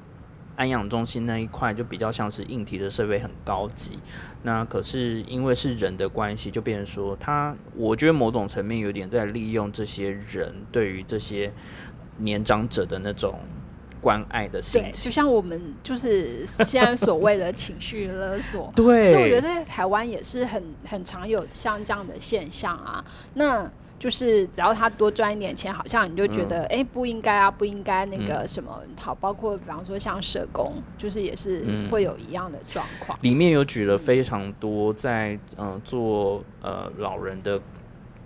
[0.56, 4.00] 安养中心那一块就比较像是硬体的设备很高级。
[4.42, 11.54] 那可是因为是人的关系，就变成说他，我觉得某种层面有点在利用这些人对于这些
[12.18, 13.40] 年长者的那种
[14.02, 18.74] 关爱的心情，就像我们就是现在所谓的情绪勒索。
[18.76, 23.06] 对，所以我觉得在台湾也是很很常有像这样的现象啊。
[23.36, 23.72] 那
[24.04, 29.16] 就是只要他多赚一点钱，好像你就觉得哎不应该啊，不应该那个什么好。
[29.16, 33.18] 包括比方说像社工，就是也是会有一样的状况。
[33.22, 37.58] 里面有举了非常多在嗯做呃老人的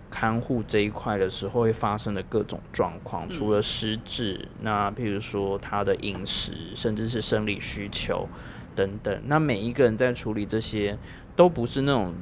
[0.09, 8.27] 看护这一块的时候会发生的各种状况，除了失智，那譬如说他的饮食，甚至是生理需求
[8.75, 9.21] 等等。
[9.27, 10.97] 那每一个人在处理这些，
[11.35, 12.15] 都不是那种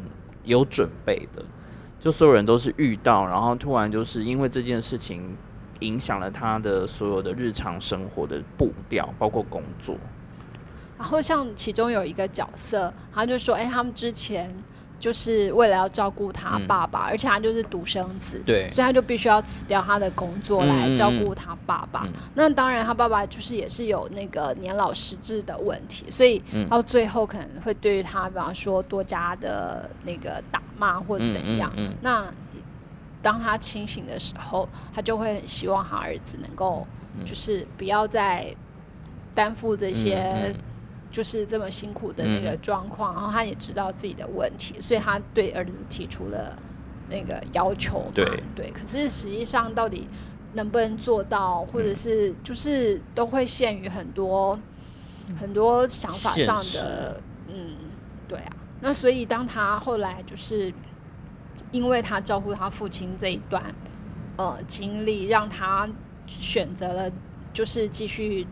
[0.43, 1.41] 有准备的。
[2.05, 5.35] 就所有人都是遇到，然后突然就是因为这件事情
[5.79, 9.95] 影响了他的所有的日常生活的步调，包括工作。
[10.99, 14.55] 然后像其中有一个角色，他就说：“哎，他们之前。”
[14.99, 22.07] 就是为了要照顾他爸爸，而且他就是独生子，对，所以他就必须要辞掉他的工作来照顾他爸爸。
[22.33, 31.71] 那当然，他爸爸就是也是有那个年老失智的问题，所以到最后可能会对于他，比方说多加的那个打骂或怎样。
[32.01, 32.25] 那
[33.21, 36.87] 当他清醒的时候，他就会很希望他儿子能够
[37.25, 38.55] 就是不要再
[39.33, 40.55] 担负这些。
[41.09, 46.57] 就是这么辛苦的那个状况，然后他也知道自己的问题，所以他对儿子提出了
[47.09, 48.11] 那个要求嘛。
[48.13, 48.43] 对。
[48.55, 50.07] 对，可是实际上到底
[50.53, 54.59] 能不能做到，或者是就是都会限于很多
[55.39, 57.75] 很多想法上的，嗯，
[58.27, 58.55] 对啊。
[58.81, 60.71] 那所以当他后来就是
[61.71, 63.63] 因为他照顾他父亲这一段
[64.37, 65.87] 呃经历，让他
[66.27, 67.11] 选择了
[67.51, 68.45] 就是继续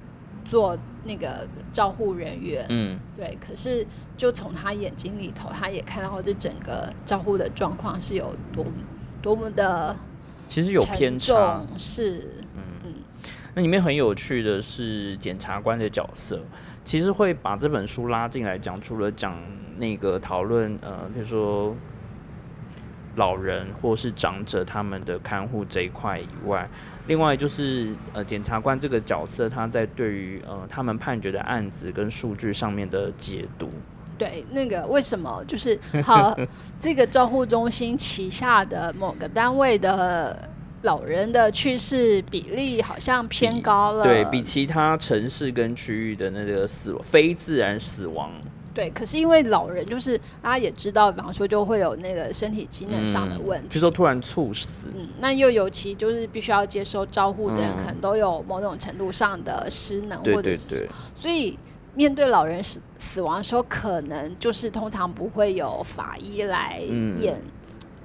[0.44, 3.38] 做那个照护人员，嗯，对。
[3.46, 3.86] 可是
[4.16, 8.66] 就从他眼睛里头，他也看到这整个照护的状况是有多
[9.22, 9.96] 多么的
[10.50, 11.18] 其实有偏。
[11.18, 12.28] 重，是
[13.56, 16.42] 那里面很有趣的是检察官的角色，
[16.84, 19.38] 其实会把这本书拉进来讲，除了讲
[19.78, 21.76] 那个讨论，呃，比如说
[23.16, 26.68] 老人或是长者他们的看护这一块以外，
[27.08, 33.70] 另外就是呃，检察官这个角色他在对于呃他们判决的案子跟数据上面的解读，
[34.18, 35.44] 对，那个为什么？
[35.46, 36.36] 就是好，
[36.80, 40.50] 这个照护中心旗下的某个单位的
[40.82, 48.32] 老人的去世比例好像偏高了，对比其他城市跟区域的那个死亡非自然死亡，
[48.74, 53.68] 对，可是因为老人就是大家也知道，比方说就会有那个身体机能上的问题。
[53.70, 61.58] 就说突然猝死，嗯，那又尤其就是必须要接受照护的人，嗯可能都有某种程度上的失能，或者是对，所以
[61.94, 67.40] 面对老人死死亡的时候，可能就是通常不会有法医来嗯验，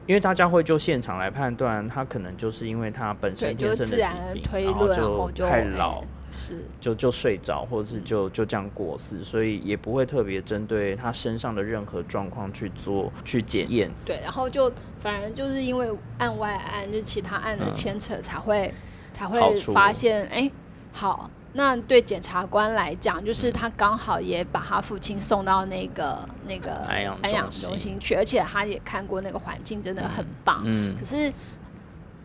[0.09, 6.65] 因为大家会就现场来判断，他可能就是因为他本，身天生的疾病，然后论，然后就就太老哎，是。
[6.81, 13.91] 就就睡着，或者是就就这样过世，所以也不会特别针对他身上的任何状况去做去检验。
[14.07, 17.75] 对，然后就反而就是因为案外案，就其他案的嗯。
[17.75, 18.73] 牵扯，才会、
[19.11, 19.39] 才会
[19.75, 20.51] 发现，哎，
[20.91, 30.63] 好，那对检察官来讲，嗯就是他刚好也把他父亲送到那个那个安养安养中心去，而且他也看过那个环境，真的很棒。
[30.65, 31.33] 嗯可是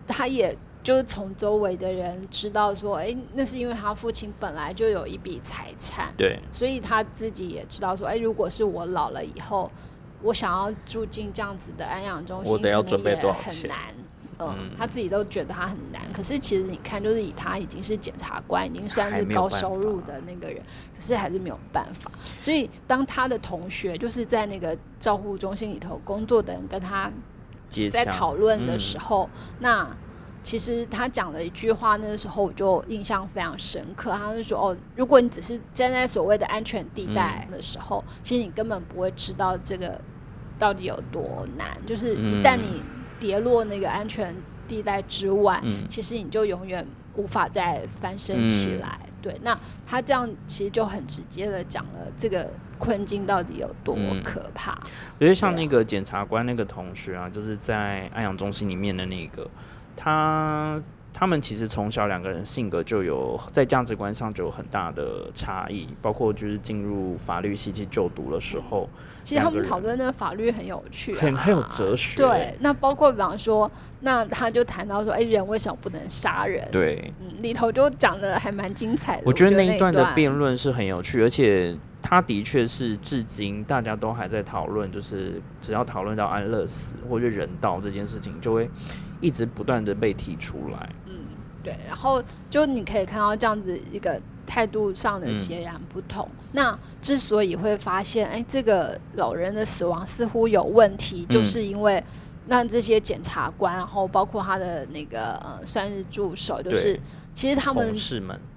[0.05, 9.71] 他也就是从周围的人知道说，哎，那是因为他父亲本来就有一笔财产，对，所以他自己也知道说，哎，如果是我老了以后，
[10.21, 13.77] 我想要住进这样子的安养中心，我得要准备也多少钱很难。
[14.49, 16.01] 嗯，嗯他自己都觉得他很难。
[16.13, 20.61] 可是其实你看，就是以他已经是检察官，已经算是高收入的那个人，
[20.95, 22.11] 可是还是没有办法。
[22.41, 27.11] 所以当他的同学就是在那个照护中心里头工作的人跟他
[27.91, 29.29] 在讨论的嗯时候，
[29.59, 29.87] 那
[30.43, 34.11] 其实他讲了一句话，那个时候我就印象非常深刻。
[34.11, 39.97] 他就说：“哦，如果你只是站在所谓的安全地带的时候，其实你根本不会知道这个
[40.59, 41.77] 到底有多难。
[41.85, 42.83] 就是一旦你
[43.23, 44.35] 跌落那个安全
[44.67, 48.99] 地带之外，嗯其实你就永远无法再翻身起嗯来。
[49.21, 49.57] 对，那
[49.87, 54.73] 他这样其实就很直接的讲了这个困境到底有多嗯可怕。
[54.73, 59.49] 我觉得像那个检察官那个同学啊，就是在安阳中心里面的那个，
[59.95, 60.81] 他
[61.13, 68.89] 他们其实从小两个人性格就有在价值观上就有很大的差异，包括就是进入法律系去就读的时候，
[69.23, 72.17] 其实他们讨论那个法律很有趣、啊，很很有哲学。
[72.17, 76.67] 对，那包括比方说，那他就谈到说，哎、人为什么不能杀人？
[76.71, 79.23] 对，嗯，里头就讲的还蛮精彩的。
[79.23, 88.67] 我觉得那那一段的辩论是很有趣，而且他的确是至今大家都还在讨论，就是只要讨论到安乐死或者人道这件事情，就会
[89.21, 90.89] 一直不断的被提出来。
[91.63, 96.27] 对，然后就你可以看到这样子一个态度上的嗯截然不同。
[96.51, 102.03] 那之所以会发现，哎，这个老人的死亡似乎有问题，就嗯是因为
[102.47, 106.99] 那这些检察官，然后包括他的那个呃算是助手，就是
[107.33, 107.95] 其实他们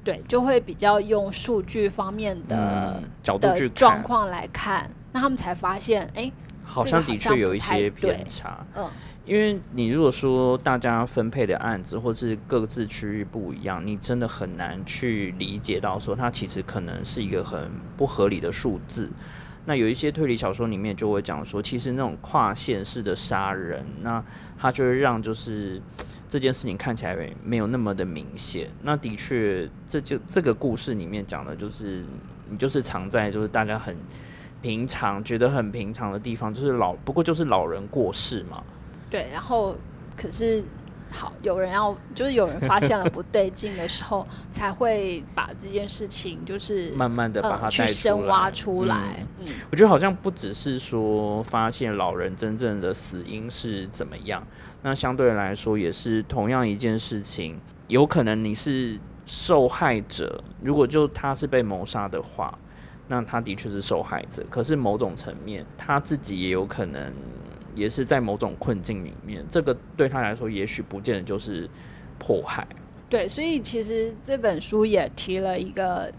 [0.05, 6.31] 对就会比较用数据方面的、嗯角度去的状，况来看，那他们才发现，哎，
[6.77, 8.65] 好像的确有一些偏差。
[8.75, 8.87] 嗯，
[9.25, 19.11] 因为你如果说大家分配的案子或是各自区域不一样，你真的很难去理解到说它其实可能是一个很不合理的数字。
[19.65, 24.23] 那有一些推理小说里面就会讲说，其实那种跨县市的杀人，那
[24.59, 25.83] 它就会让就是
[26.29, 28.69] 这件事情看起来没有那么的明显。
[28.83, 32.05] 那的确，这就这个故事里面讲的就是
[32.49, 33.97] 你就是藏在就是大家很
[34.67, 38.61] 平常觉得很平常的地方，就是老不过就是老人过世嘛。
[39.09, 39.77] 对，然后
[40.17, 40.65] 可是
[41.13, 49.25] 好，有人要就是有人发现了不对劲的时候，才会把这件事情就是慢慢的把它呃去深挖出来。
[49.39, 54.45] 嗯，我觉得好像不只是说发现老人真正的死因是怎么样，
[54.83, 62.59] 那相对来说也是同样一件事情，有可能你是受害者，如果就他是被谋杀的话，
[63.09, 64.45] 那他的确是受害者。
[64.51, 67.13] 可是某种层面，他自己也有可能
[67.75, 71.69] 也是在某种困境里面，这个对他来说，也许不见得就是
[72.19, 72.67] 迫害。
[73.09, 76.13] 对，所以其实这本书也提了一个。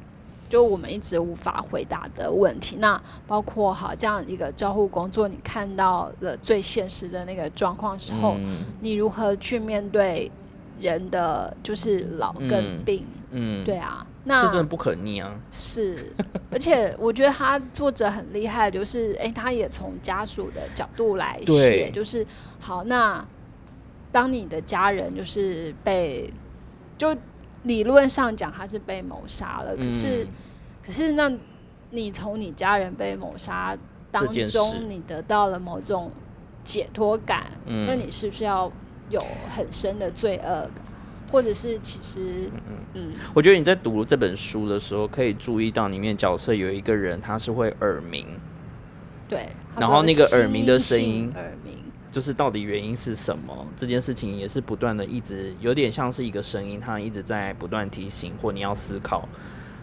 [0.50, 8.38] 就我们一直无法回答的问题，那包括哈这样一个照护工作，你看到了最现实的那个状况时候，
[8.80, 10.32] 你如何去面对
[10.80, 13.06] 人的就是老跟病？
[13.32, 15.34] 嗯，对啊，那这真的不可逆啊。
[15.50, 16.14] 是，
[16.52, 22.24] 而且我觉得他作者很厉害，就是哎，他也从家属的角度来写，就是
[22.60, 23.26] 好，那
[24.12, 26.32] 当你的家人就是被
[26.98, 27.16] 就。
[27.64, 29.76] 理论上讲，他是被谋杀了。
[29.76, 30.26] 可是，
[30.86, 31.30] 可是，那
[31.90, 33.78] 你从你家人被谋杀
[34.10, 36.10] 当中，你得到了某种
[36.64, 38.72] 解脱感，那你是不是要
[39.10, 39.22] 有
[39.54, 40.86] 很深的罪恶感？
[41.32, 42.50] 或者是其实，
[42.94, 48.26] 嗯，我觉得你在读这本书的时候，可以注意到里面角色有一个人，他是会耳鸣，
[49.28, 51.84] 对，然后那个耳鸣的声音，耳鸣。
[52.10, 53.68] 就是到底原因是什么？
[53.76, 59.28] 这件事情也是不断的，一直有点像是一个声音，它一直在不断提醒，或你要思考，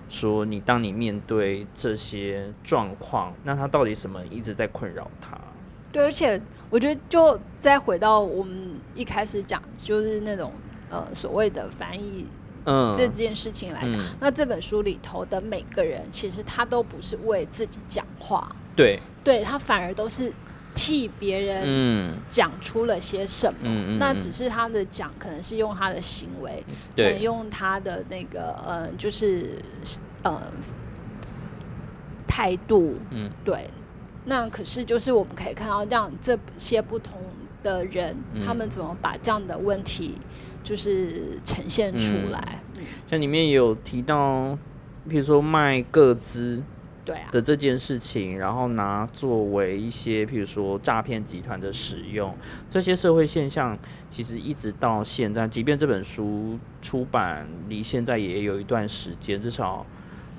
[0.08, 5.38] 说你当你面对这些状况，那他到底什么一直在困扰他？
[5.92, 6.40] 对，而且
[6.70, 10.50] 我觉得，就再回到我们一开始讲，就是那种
[10.94, 12.26] 呃所谓的翻译，
[12.66, 20.32] 嗯，这件事情来讲，那这本书里头的每个人，其实他都不是为自己讲话，对，对他反而都是。
[20.76, 23.96] 替别人讲出了些什么？
[23.96, 26.64] 那只是他的讲，可能是用他的行为，
[26.96, 29.56] 可能用他的那个呃，就是
[30.24, 30.42] 呃
[32.26, 32.96] 态度。
[33.10, 33.70] 嗯，对。
[34.24, 37.20] 那可是就是我们可以看到，这样这些不同
[37.64, 40.18] 的人，他们怎么把这样的问题
[40.62, 42.60] 就是呈现出来？
[43.10, 44.56] 像里面有提到，
[45.08, 46.62] 比如说卖个资。
[47.06, 52.34] 对啊的这件事情，然后拿作为一些，譬如说诈骗集团的使用，
[52.70, 59.84] 这些社会现象，其实一直到现在，即便这本书出版离现在也有一段时间，至少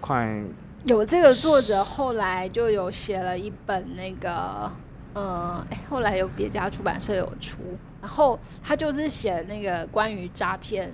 [0.01, 0.43] 快
[0.86, 4.71] 有这个作者后来就有写了一本那个，
[5.16, 7.57] 呃，后来有别家出版社有出。
[8.01, 10.93] 然后他就是写那个关于诈骗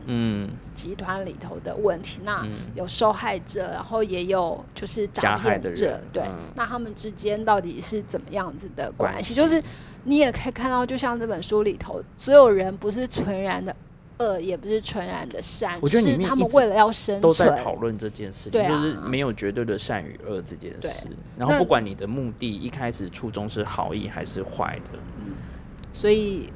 [0.73, 6.23] 集团里头的问题，那有受害者，然后也有就是诈骗者，对，
[6.55, 9.33] 那他们之间到底是怎么样子的关系？
[9.33, 9.61] 就是
[10.05, 13.75] 你也可以看到，就像这本书里头，所有人不是纯然的
[14.21, 21.09] 恶，也不是纯然的善，我觉得他们为了要生存，都在讨论这件事情，就是没有绝对的善与恶这件事。
[21.37, 24.99] 然后不管你的目的一开始初衷是好意还是坏的，
[25.93, 26.49] 所以。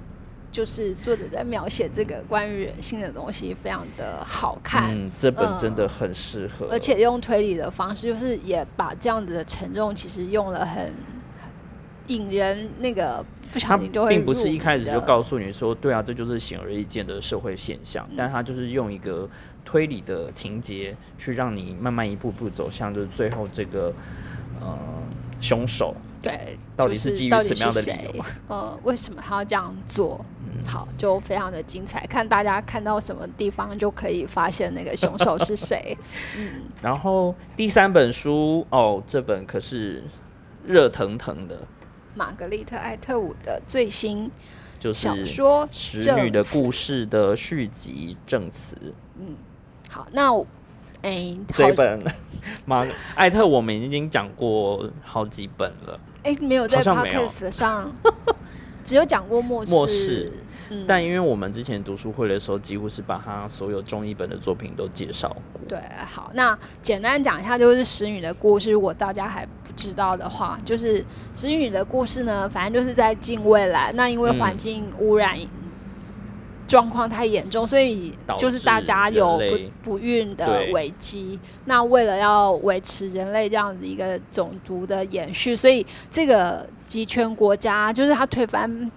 [0.51, 4.85] 就是作者在描写这个关于人性的东西，非常的好看。
[4.89, 10.93] 嗯，这本真的很适合，而且用推理的方式，就是也把这样子的沉重，其实用了很
[12.07, 13.21] 引人那个
[13.55, 19.29] 不小心就会，并不是一开始就告诉你说，对啊，这就是显而易见的社会现象，但他就是用一个
[19.63, 23.93] 推理的情节，去让你慢慢一步步走向，就是最后这个
[24.59, 24.77] 呃
[25.39, 25.95] 凶手。
[26.21, 28.25] 对，到底是基于什么样的理由？
[28.49, 30.25] 呃，为什么他要这样做？
[30.41, 32.05] 嗯好，就非常的精彩。
[32.07, 35.97] 看大家看到什么地方就可以发现那个凶手是谁。
[36.37, 40.03] 嗯，然后第三本书哦，这本可是
[40.65, 41.59] 热腾腾的，
[42.15, 44.31] 玛格丽特·艾特伍的最新
[44.79, 48.75] 就是小说《使女的故事》的续集《证词》。
[49.19, 49.35] 嗯，
[49.89, 50.33] 好，那
[51.01, 52.03] 哎，这本
[52.65, 55.99] 玛艾特我们已经讲过好几本了。
[56.23, 57.91] 哎，没有在 podcast 上，
[58.83, 60.31] 只有讲过末末世。
[60.87, 65.61] 但因为我们之前读书会的时候，几乎是把他所有中译本的作品都介绍过。
[65.67, 68.71] 对，好，那简单讲一下，就是石女的故事。
[68.71, 71.03] 如果大家还不知道的话，就是
[71.33, 73.91] 石女的故事呢，反正就是在近未来。
[73.93, 75.37] 那因为环境污染。
[76.67, 81.39] 状况太严重，所以就是大家有不不孕的危机。
[81.65, 88.91] 那为了要维持人类这样子一个种族的延续，所以这个集权国家就是他推翻，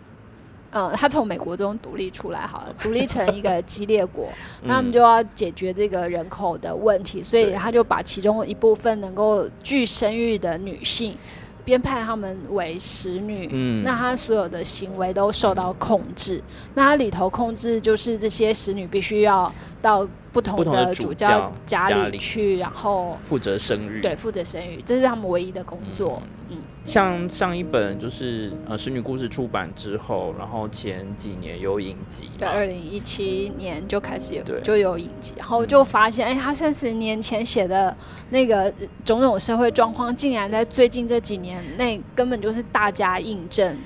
[0.71, 4.29] 呃，他从美国中独立出来，好了，独立成一个激烈国，
[4.65, 11.17] 那他们就要解决这个人口的问题，所以他就把其中一部分能够具生育的女性。
[11.65, 13.47] 编派他们为使女，
[13.85, 16.43] 那他所有的行为都受到控制。
[16.73, 19.53] 那他里头控制就是这些使女必须要
[19.83, 24.01] 到不同的的主主教家家里里去，然后负责生育。
[24.01, 26.23] 对负责生育，这是他们唯一的工作。
[26.51, 37.95] 嗯，像上一本就是呃《使女故事》出版之后，然后前几年有影集对，嘛，二零一七年就开始有就有影集，然后就发现，哎、他三十年前写的
[38.31, 38.73] 那个呃
[39.05, 43.77] 种种社会状况，竟然在最近这几年内根本就是大家印证。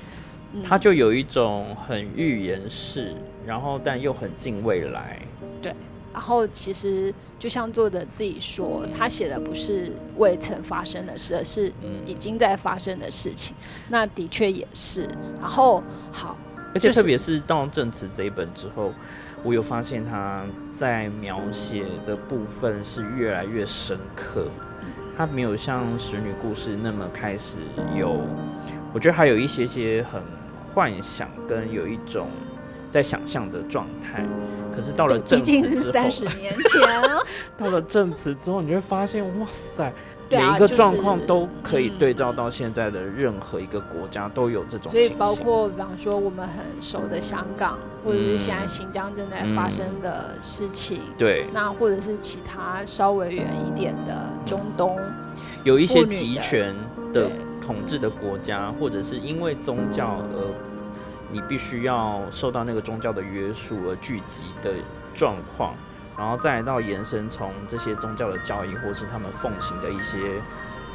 [0.55, 3.14] 嗯他就有一种很预言式，
[3.47, 5.18] 然后但又很近未来。
[6.12, 13.56] 然后其实就像作者自己说，他写的不是未曾发生的事，而是已嗯，经在发生的事情。
[13.88, 15.08] 那的确也是。
[15.40, 15.82] 然后
[16.12, 16.36] 好，
[16.74, 18.92] 而且特别是到证词这一本之后，
[19.42, 24.46] 我有发现他在描写的部分是越来越深刻，
[25.16, 27.58] 他没有像《使女故事》那么开始
[27.96, 28.20] 有，
[28.92, 30.22] 我觉得还有一些些很
[30.72, 32.28] 幻想跟有一种
[32.93, 34.24] 在想象的状态。
[34.74, 37.18] 可是到了对证词之后，三十年前啊。
[37.59, 39.93] 到了证词之后，你就会发现，哇塞，
[40.30, 54.99] 每一个状况都可以嗯对照到现在的任何一个国家都有这种所以包括比方说我们很熟的香港，或者是现在新疆正在发生的事情，对，那或者是其他稍微远一点的中东，
[55.64, 56.74] 有一些集权
[57.12, 57.30] 的
[57.64, 60.38] 统治的国家，或者是因为宗教而
[61.33, 64.74] 你必须要受到那个宗教的约束而聚集的
[65.14, 65.74] 状况，
[66.16, 70.18] 然后再到延伸从这些宗教的教义，或是他们奉行的一些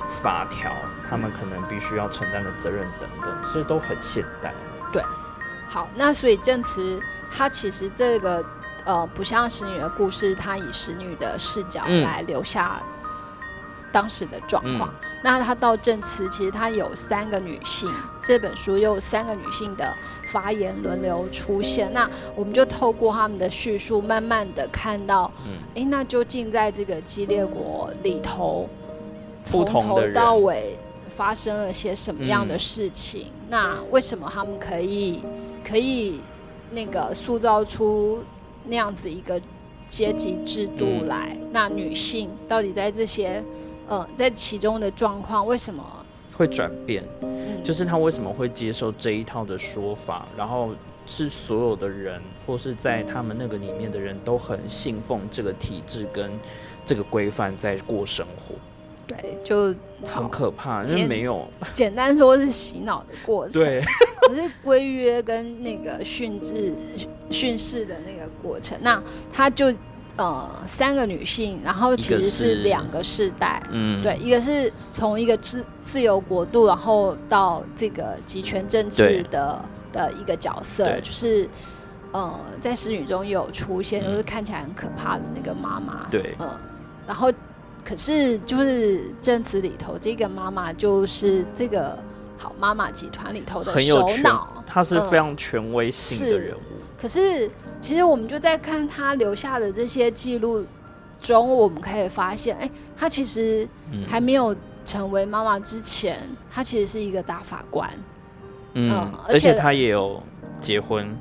[0.07, 0.71] 法条，
[1.09, 4.53] 他们可能必须要承担的责任等等，所以都很现代。
[4.93, 5.03] 对
[5.67, 8.45] 好，那所以证词它其实这个
[8.85, 12.81] 呃不像使女的故事，它以使女的视角嗯来留下
[13.97, 14.89] 当时的状况。
[14.89, 17.91] 嗯那他到证词，其实他有三个女性，
[18.23, 19.91] 这本书又有三个女性的
[20.25, 21.91] 发言轮流出现。
[21.91, 28.69] 那我们就透过他们的叙述，慢慢的看到，嗯诶，那究竟在这个激烈国里头，
[29.43, 30.77] 从头到尾
[31.09, 33.31] 发生了些什么样的嗯事情？
[33.49, 35.23] 那为什么他们可以
[35.67, 36.21] 可以
[36.71, 38.23] 那个塑造出
[38.65, 39.41] 那样子一个
[39.89, 41.35] 阶级制度嗯来？
[41.51, 43.43] 那女性到底在这些
[43.87, 45.83] 呃在其中的状况，为什么？
[46.33, 47.63] 会转变，嗯。
[47.63, 50.69] 就是他为什么会接受这一套的说法，然后
[51.05, 56.31] 是所有的人，或是在他们那个里面的人都很信奉这个体制跟
[56.85, 58.55] 这个规范在过生活，
[59.05, 59.75] 对，就
[60.05, 61.45] 很可怕，因为没有。
[61.73, 63.61] 简单说是洗脑的过程。
[63.61, 63.81] 对，
[64.21, 66.73] 可是规约跟那个训制
[67.29, 69.73] 训示的那个过程，那他就
[70.17, 73.61] 呃三个女性，然后其实是是两个世代。
[73.71, 79.63] 嗯，对，一个是从一个自自由国度，然后到这个集权政治的
[79.93, 81.47] 的一个角色，就是
[82.11, 84.11] 呃，在使女中有出现，嗯。
[84.11, 86.35] 就是看起来很可怕的那个妈妈，对。
[86.39, 86.49] 嗯、
[87.05, 87.31] 然后
[87.85, 91.97] 可是就是证词里头这个妈妈就是这个
[92.37, 95.09] 好妈妈集团里头的首脑，她是嗯。
[95.09, 96.59] 非常权威性的人物，
[96.99, 97.49] 可是，
[97.79, 100.65] 其实我们就在看他留下的这些记录
[101.21, 104.03] 中，我们可以发现，哎、他其实嗯。
[104.07, 106.19] 还没有成为妈妈之前，
[106.49, 107.89] 他其实是一个大法官，
[108.73, 110.21] 嗯嗯，而而且且他也有
[110.59, 111.15] 结婚，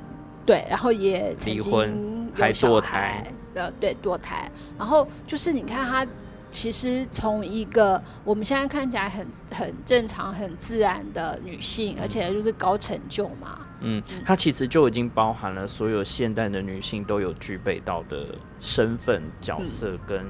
[0.45, 6.05] 对，然后也离婚还堕胎，呃，对，堕胎，然后就是你看他。
[6.49, 18.25] 其实从一个我们现在看起来很很正常、很自然的女性，而且就是高成就嘛，嗯，他其实就已经包含了所有现代的女性都有具备到的
[18.59, 20.25] 身份角色跟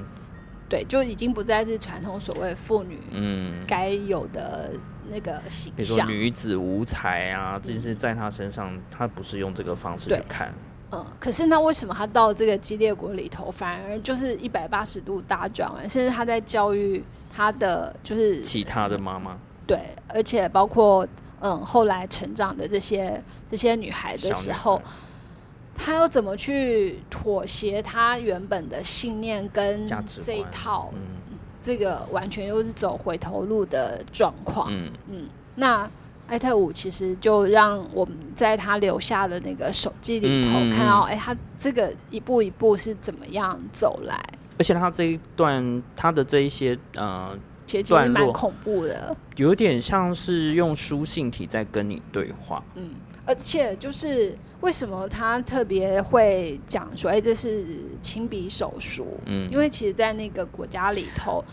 [0.68, 4.70] 对，就已经不再是传统所谓妇女嗯，该有的
[5.10, 5.76] 那个形象。
[5.76, 6.08] 比如说象。
[6.08, 10.52] 女子无才啊，这是在她身上，她不是用这个方式去看，
[10.92, 15.88] 嗯，可是那为什么他到这个激烈国里头，反而就是一百八十度大转弯？
[15.88, 17.02] 甚至他在教育
[17.34, 19.38] 他的就是其他的妈妈。
[19.66, 21.06] 对，而且包括
[21.40, 24.80] 嗯后来成长的这些这些女孩的时候
[25.76, 31.00] 她，要怎么去妥协她原本的信念跟这一套，嗯
[31.62, 34.68] 这个完全又是走回头路的状况？
[34.70, 35.88] 嗯嗯，那
[36.26, 44.14] 艾特五其实就让我们在她留下的那个手机里头嗯嗯嗯看到，哎、她这个一步一步是怎么样走来，
[44.58, 47.36] 而且他这一段他的这一些呃，
[47.68, 49.16] 其实蛮恐怖的。
[49.36, 52.90] 有点像是用书信体在跟你对话，嗯，
[53.24, 57.64] 而且就是为什么他特别会讲说，哎、这是
[58.00, 59.06] 亲笔手书？
[59.26, 61.44] 嗯，因为其实，在那个国家里头，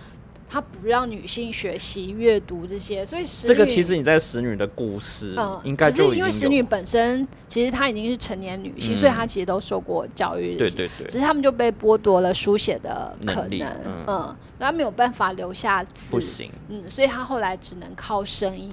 [0.48, 16.52] 他不让女性学习阅读这些，所以使这个其实你在使女的故事，嗯，应该是因为使女本身其实她已经是成年女性，嗯所以她其实都受过教育，对对对，只是他们就被剥夺了书写的可能能，嗯嗯，他没有办法留下字不，行。
[16.70, 18.72] 嗯，所以她后来只能靠声音。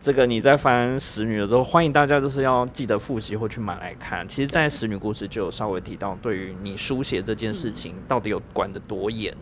[0.00, 4.26] 这个你在翻《使女》的时候，欢迎大家就是要记得复习或去买来看。
[4.26, 9.32] 其实，在《使女故事》就有稍微提到，对于你书写这件事情，到底有管得多严。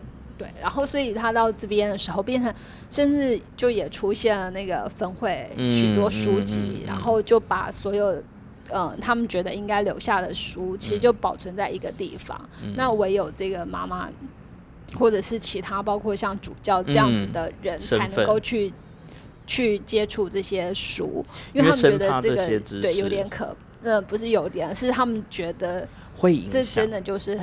[0.41, 2.53] 对，然后所以他到这边的时候，变成
[2.89, 8.21] 甚至就也出现了那个分会嗯许多书嗯籍，嗯嗯然后就把所有。
[8.73, 12.39] 嗯，他们觉得应该留下的书，其实嗯就保存在一个地方。
[12.77, 14.09] 那唯有这个妈妈，
[14.97, 18.73] 或者是其他包括像主教这样子的人，才能够去
[19.45, 25.85] 去接触这些书，因因为为他们觉得这个对有点可，呃，不是有点，是他们觉得
[26.15, 27.37] 会影这响真的就是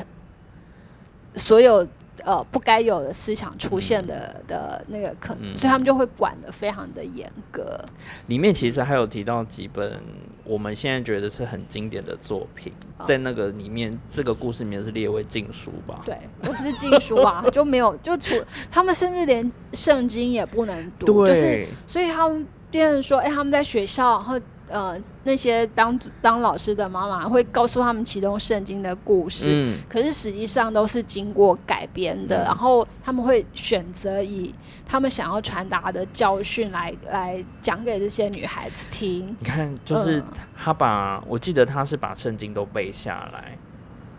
[1.35, 1.87] 所有
[2.25, 7.79] 呃不该有的思想出现的、的那个可能，嗯所以他们就会管的非常的严格。
[8.27, 10.01] 里面其实还有提到几本
[10.45, 16.01] 我们现在觉得是很经典的作品，哦在那个里面，这个故事里面是列为禁书吧？
[16.05, 18.35] 对，不只是禁书啊，就没有就除
[18.71, 34.55] 他们甚至连圣经也不能读，就是，所以他们变成说，哎、他们在学校，然后呃那些当当老师的妈妈会告诉他们其中圣经的故事，嗯，可是实际上都是经过改编的，嗯然后他们会选择以
[34.87, 39.37] 他们想要传达的教训来来讲给这些女孩子听。
[39.39, 40.25] 你看，就是嗯
[40.57, 43.57] 他把，我记得他是把圣经都背下来，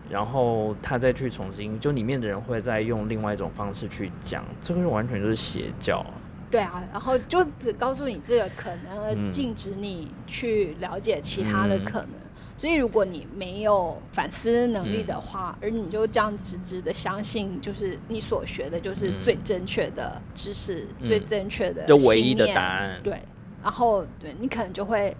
[0.08, 6.04] 然后他再去重新，就里面的人会再用另外一种方式去讲，这个完全就是邪教。
[6.50, 11.84] 对啊，然后就只告诉你这个可能，而嗯禁止你去了解其他的嗯。
[11.84, 12.10] 可能。
[12.58, 21.08] 所以，如果你没有反思能力嗯的话，而你就这样直直的相信，就是你所学的就是嗯最正确的知识，嗯。
[21.08, 23.22] 最正确的就唯一的答案，对，
[23.62, 25.16] 然后对你可能就会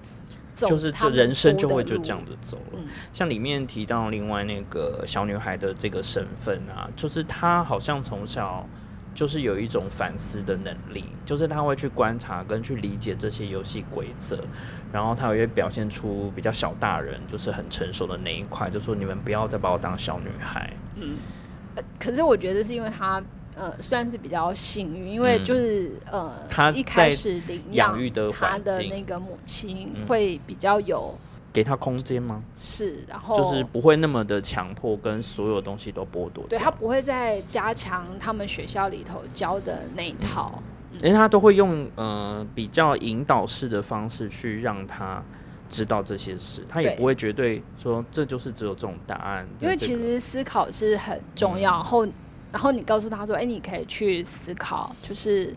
[0.52, 2.78] 走就是这人生就会就这样子走了。
[2.78, 8.68] 嗯，像里面提到另外那个小女孩的这个身份啊，就是她好像从小
[9.14, 14.38] 就是有一种反思的能力，就是他会去观察跟去理解这些游戏规则，
[14.92, 20.72] 然后他也会表现出比较小大人，就是很成熟的那一块，就说你们不要再把我当小女孩。
[21.76, 23.22] 呃可是我觉得是因为他
[23.54, 31.16] 呃算是比较幸运，因为嗯就是、呃他一开始领养养育的他的那个母亲嗯会比较有
[31.52, 32.42] 给他空间吗？
[32.54, 36.44] 是，然后就是不会那么的强迫，跟所有东西都剥夺。
[36.48, 40.62] 对他不会再加强他们学校里头教的那一套。
[41.02, 45.22] 因为他都会用呃比较引导式的方式去让他
[45.68, 49.48] 知道这些事，他也不会绝对说这就是只有这种答案。
[49.60, 52.06] 因为其实思考是很重要，嗯然后
[52.52, 55.54] 然后你告诉他说，哎、你可以去思考，就是。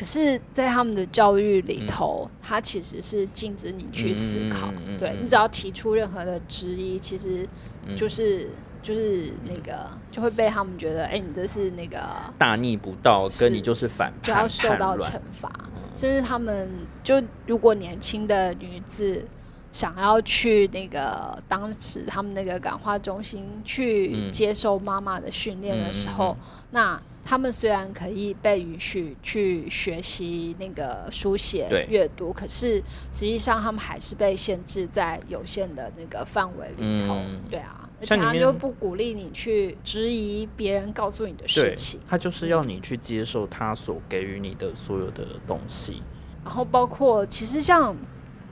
[0.00, 4.72] 可是，在他们的教育里头，他其实是禁止你去思考。
[4.98, 7.46] 对你只要提出任何的质疑，其实
[7.86, 8.48] 嗯就是、
[8.82, 12.00] 就是那个就会被他们觉得，哎、你这是那个
[12.38, 15.22] 大逆不道，跟你就是反叛，就要受到惩乱。
[15.32, 15.52] 罚。
[15.94, 16.66] 甚至他们
[17.02, 19.22] 就如果年轻的女子
[19.70, 26.34] 想要去那个当时他们那个感化中心去嗯接受妈妈的训练的时候，
[26.70, 26.98] 那
[27.30, 32.78] 他们虽然可以被允许去学习那个书写、阅读，可是
[33.12, 37.14] 实际上他们还是被限制在有限的那个范围里头。
[37.14, 46.02] 嗯对啊，而且他就不鼓励你去质疑别人告诉你的事情。，他就是要你去接受他所给予你的所有的东西。
[46.42, 47.94] 然后包括其实像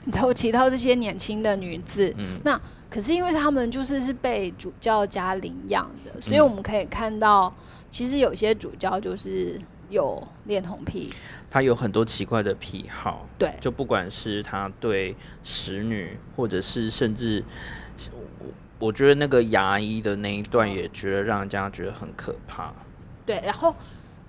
[0.05, 2.57] 你头提到这些年轻的女子，嗯那
[2.89, 7.53] 可是因为他们就是是被主教家领养的，所以嗯我们可以看到，
[7.89, 9.59] 其实有些主教就是
[9.89, 11.11] 有恋童癖，
[11.49, 17.43] 他有很多奇怪的癖好，对就不管是他对使女，或者是甚至，
[18.11, 18.47] 我
[18.87, 22.73] 我觉得那个牙医的那一段也觉得让人家觉得很可怕。
[23.25, 23.75] 对，然后。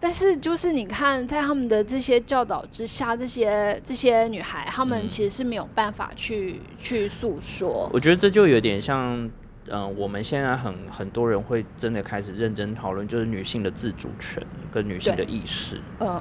[0.02, 7.86] 但是，就是你看，在他们的这些教导之下，这些这些女孩，她们嗯其实是没有办法去去诉说。
[7.92, 9.30] 我觉得这就有点像，
[9.68, 14.42] 嗯、我们现在很很多人会真的开始认真讨论，就是女性的自主权
[14.72, 15.80] 跟女性的意识。
[16.00, 16.20] 嗯，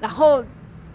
[0.00, 0.42] 然后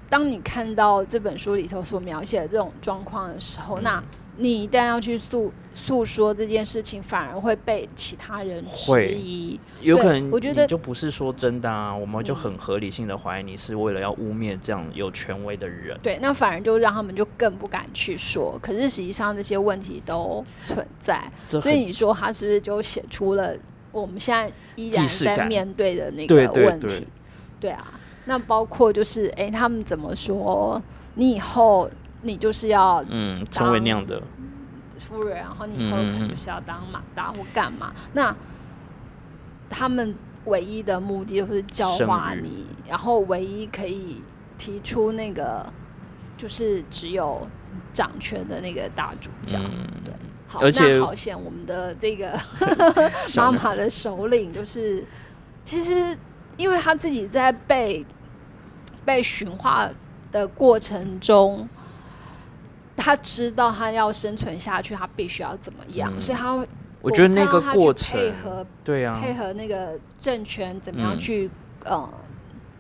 [0.09, 4.03] 当你看到这本书里头所描写的这种状况的时候，嗯那
[4.37, 9.59] 你一旦要去诉诉说这件事情，反而会被其他人质疑。
[9.81, 15.97] 有可能我觉得就不是说真的啊，我们就嗯很合理性的怀疑你是为了要污蔑这样有权威的人。
[16.01, 18.57] 对，那反而就让他们就更不敢去说。
[18.61, 23.53] 可是实际上这些问题都存在，所以你说他是不是就写出了
[23.91, 26.87] 我们现在依然在面对的那个对对问题？
[27.59, 30.81] 对对啊，那包括就是哎、他们怎么说？
[31.15, 31.89] 你以后
[32.23, 34.21] 你就是要嗯，成为那样的，
[35.03, 37.93] 夫人，然后你以后可嗯能就是要当马达或干嘛？
[38.13, 38.35] 那
[39.69, 44.21] 他们唯一的目的就是教化你，然后唯一可以
[44.57, 45.65] 提出那个
[46.37, 47.47] 就是只有
[47.91, 49.59] 掌权的那个大主教。
[49.59, 50.13] 嗯，对
[50.47, 52.39] 好，而且那好险，我们的这个
[53.35, 55.03] 妈妈的首领就是，
[55.63, 56.15] 其实
[56.57, 58.05] 因为他自己在被
[59.03, 59.89] 被驯化
[60.31, 61.67] 的过程中，
[62.95, 66.21] 他知道他要生存下去，他必须要怎么样，嗯。
[66.21, 66.67] 所以他会
[67.01, 71.19] 我觉得那个过程配，合对啊，配合那个政权怎么样嗯。
[71.19, 71.49] 去、
[71.85, 72.09] 呃，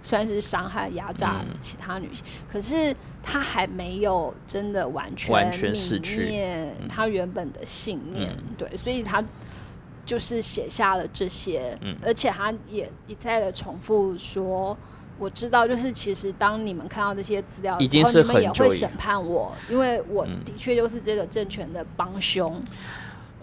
[0.01, 1.57] 算是伤害压榨嗯。
[1.59, 6.21] 其他女性，可是他还没有真的完全完全逝去。
[6.21, 6.87] 泯灭嗯。
[6.87, 8.55] 他原本的信念，嗯。
[8.57, 9.23] 对，所以他
[10.05, 11.97] 就是写下了这些，嗯。
[12.03, 14.77] 而且他也一再的重复说。
[15.19, 22.59] 我知道，就是其实当你们看到这些资料的时候，已经是你们也很会审判我，因为我嗯的确就是这个政权的帮凶。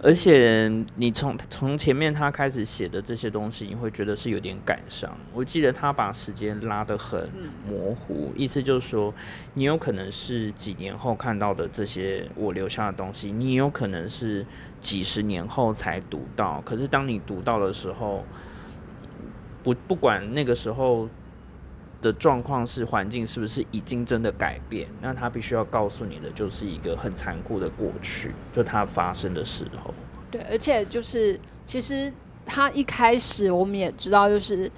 [0.03, 0.66] 而且
[0.97, 5.14] 你从从前面他开始写的这些东西，你会觉得是有点感伤。
[5.35, 9.12] 我记得他把时间拉得很嗯模糊，意思就是说，
[9.53, 14.47] 你有可能是几年后看到的这些我留下的东西，你有可能是
[14.81, 16.62] 几十年后才读到。
[16.64, 18.25] 可是当你读到的时候，
[19.62, 21.07] 不不管那个时候
[22.01, 29.92] 的状况是环境是不是已经真的改变，那他必须要告诉你的就是一个很残酷的过去，就它发生的时候。
[30.30, 32.12] 对，而且就是其实
[32.46, 34.70] 他一开始我们也知道，就是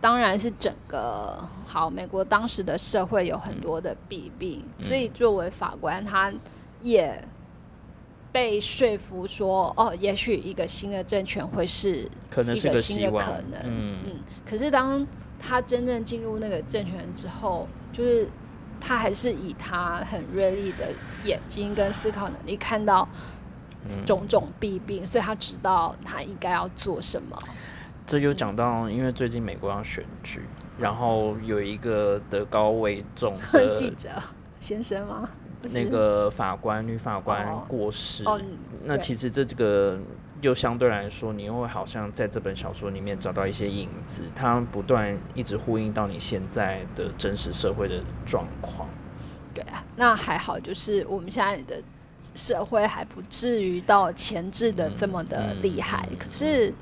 [0.00, 6.32] 当然是整个好美国当时的社会有很多的弊病，嗯所以作为法官，他
[6.80, 7.22] 也
[8.32, 13.60] 被说服说，哦，也许一个新的政权会是可能是一个新的可能。
[13.64, 14.12] 嗯嗯，
[14.48, 15.06] 可是当
[15.40, 18.28] 他真正进入那个政权之后，就是
[18.78, 20.92] 他还是以他很锐利的
[21.24, 23.08] 眼睛跟思考能力看到
[23.84, 24.04] 嗯。
[24.04, 27.36] 种种弊病，所以他知道他应该要做什么。
[28.06, 30.42] 这就讲到，因为最近美国要选举，
[30.78, 34.10] 然后有一个德高位重的 记者
[34.58, 35.30] 先生吗？
[35.62, 37.64] 那个法官女法官哦。
[37.68, 38.80] 过世，哦，对。
[38.84, 39.98] 那其实这这个
[40.40, 48.88] 又相对来说，你又会好像在这本小说里面找到一些影子，它不断一直呼应到你现在的真实社会的状况。
[49.52, 51.82] 对啊，那还好，就是我们现在的
[52.34, 56.06] 社会还不至于到前置的这么的厉害。
[56.10, 56.72] 嗯嗯可是，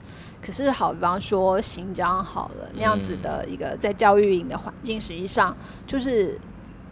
[0.41, 5.57] 可是好，比方说新疆好了那样子嗯的一个在教育营的环境，实际上
[5.87, 6.39] 就是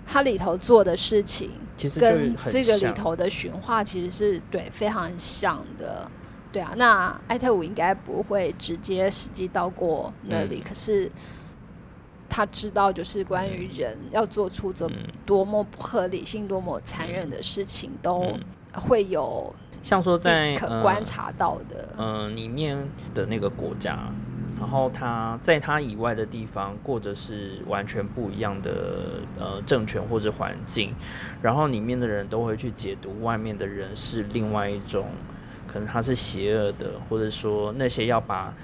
[0.04, 6.10] 它里头做的事情，其实跟这个里头的驯化其实是对非常像的。
[6.56, 10.66] 对啊，那艾特五应该不会直接实际到过那里，嗯。
[10.66, 11.12] 可是
[12.30, 14.92] 他知道，就是关于人要做出这嗯。
[15.26, 18.40] 多么不合理性、多么残忍的事情，都嗯。
[18.72, 21.94] 会有像说在可观察到的。
[21.98, 22.78] 嗯、呃里面
[23.12, 24.10] 的那个国家，
[24.58, 30.94] 然后他在他以外的地方过着是完全不一样的呃政权或者环境，
[31.42, 35.04] 然后里面的人都会去解读外面的人是另外一种，
[35.66, 38.54] 可能他是邪恶的，或者说那些要把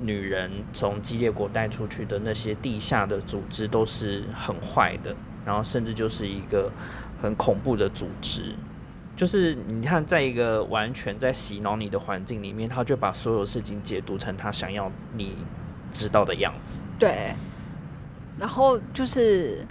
[0.00, 6.70] 女人从激烈国带出去的那些地下的组织都是很坏的，然后甚至就是一个
[7.20, 8.54] 很恐怖的组织。
[9.16, 15.38] 就是你看，在一个完全在洗脑你的环境里面，他就把所有事情解读成他想要你
[15.90, 16.82] 知道的样子。
[16.98, 17.34] 对，
[18.38, 19.66] 然后就是，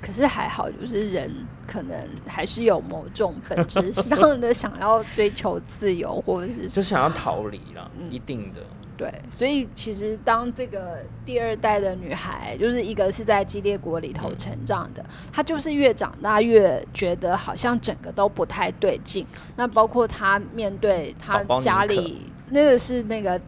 [0.00, 1.30] 可是还好，就是人
[1.66, 1.96] 可能
[2.26, 8.60] 还是有某种本质上的想要追求自由，或者是 就想要逃离了，嗯一定的。
[8.96, 19.24] 对，所以其实当这个第二代的女孩，就是一个是在激烈国里头成长的，她就是越长大越觉得好像整个都不太对劲。
[19.54, 23.40] 那包括她面对她家里那个是那个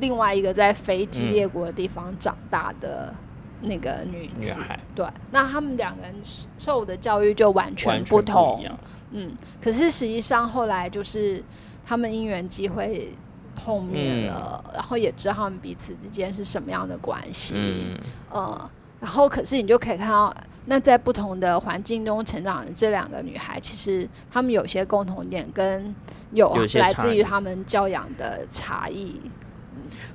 [0.00, 3.14] 另外一个在非激烈国的地方长大的
[3.60, 6.14] 那个女子，女孩对，那他们两个人
[6.58, 8.64] 受的教育就完全不同。
[9.10, 11.42] 嗯，可是实际上后来就是
[11.86, 13.12] 他们因缘机会
[13.54, 17.98] 碰面了，然后也知道他们彼此之间是什么样的关系，嗯，
[18.30, 20.34] 呃，然后可是你就可以看到，
[20.66, 25.94] 那在不同的环境中成长的这两个女孩，其实她们有些共同点，跟
[26.32, 29.20] 有来自于她们教养的差异。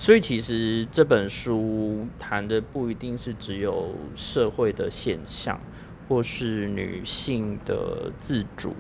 [0.04, 5.58] 所以其实这本书谈的不一定是只有社会的现象，
[6.10, 8.76] 或是女性的自主，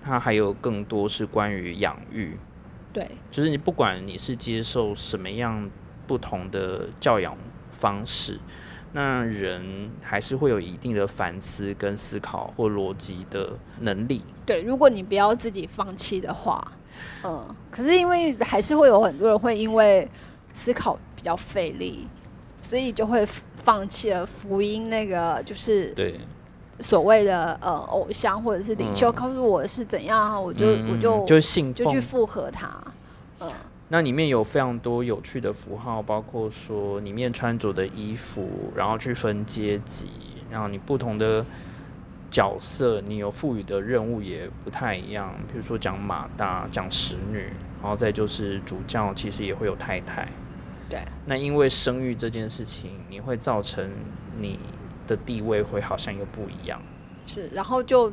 [0.00, 2.38] 它还有更多是关于养育。
[2.92, 5.68] 对，就是你不管你是接受什么样
[6.06, 7.36] 不同的教养
[7.72, 8.38] 方式，
[8.92, 14.22] 那人还是会有一定的反思跟思考或逻辑的能力。
[14.46, 16.72] 对，如果你不要自己放弃的话，
[17.24, 20.08] 嗯，可是因为还是会有很多人会因为
[20.54, 22.08] 思考比较费力，
[22.62, 23.26] 所以就会
[23.56, 26.18] 放弃了福音那个就是对
[26.80, 32.00] 所谓的呃偶像或者是领袖嗯告诉我是怎样，我就我就就信就去。
[32.00, 32.68] 附和他，
[33.40, 33.50] 嗯，
[33.88, 40.08] 那里面有非常多有趣的符号，包括说里面穿着的衣服，然后去分阶级，
[40.50, 41.44] 然后你不同的
[42.30, 45.34] 角色，你有赋予的任务也不太一样。
[45.50, 47.50] 比如说讲马大，讲使女，
[47.80, 50.28] 然后再就是主教其实也会有太太。
[50.88, 53.90] 对，那因为生育这件事情，你会造成
[54.38, 54.58] 你
[55.06, 56.80] 的地位会好像又不一样。
[57.26, 58.12] 是，然后就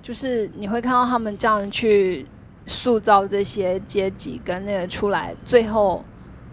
[0.00, 2.26] 就是你会看到他们这样去
[2.64, 6.02] 塑造这些阶级跟那个出来，最后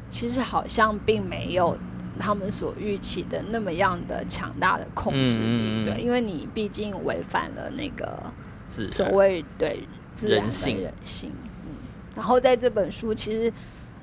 [0.10, 1.78] 其实好像并没有
[2.20, 8.22] 他们所预期的那么样的强大的控制力，嗯嗯嗯对，因为你毕竟违反了那个
[8.68, 11.32] 自所谓对自然的人性人性，
[11.66, 11.72] 嗯，
[12.16, 13.52] 然后在这本书其实。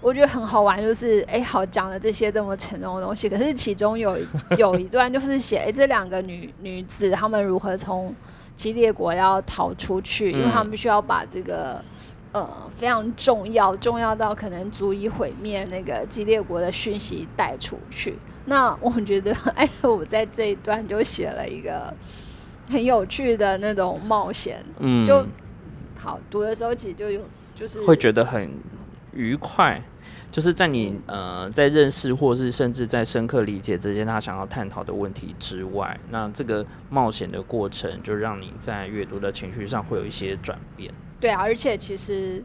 [0.00, 4.18] 我觉得很好玩，就是哎，好讲了这些这么沉重的东西，可是其中有
[4.56, 8.14] 有一段就是写， 哎，这两个女女子她们如何从
[8.56, 11.82] 激烈国要逃出去，因为她们必须要把这个
[12.32, 18.14] 呃非常重要、重要到可能足以毁灭那个激烈国的讯息带出去。
[18.46, 21.92] 那我觉得艾特伍在这一段就写了一个
[22.70, 25.24] 很有趣的那种冒险，嗯，就
[25.98, 27.20] 好读的时候其实就有
[27.54, 28.50] 就是会觉得很
[29.12, 29.80] 愉快，
[30.30, 40.92] 就是在你呃在认识或是甚至在深刻理解这些他想要探讨的问题之外，那这个冒险的过程就让你在阅读的情绪上会有一些转变。
[41.20, 42.42] 对啊，而且其实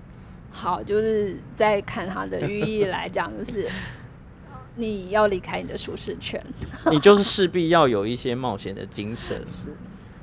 [0.49, 3.69] 好就是在看它的寓意来讲，就是
[4.75, 6.43] 你要离开你的舒适圈，
[6.91, 9.71] 你就是势必要有一些冒险的精神， 是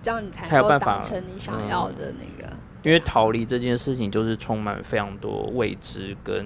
[0.03, 2.53] 这样你才才有办法达成你想要的那个。
[2.83, 6.45] 因为逃离这件事情就是充满非常多未知跟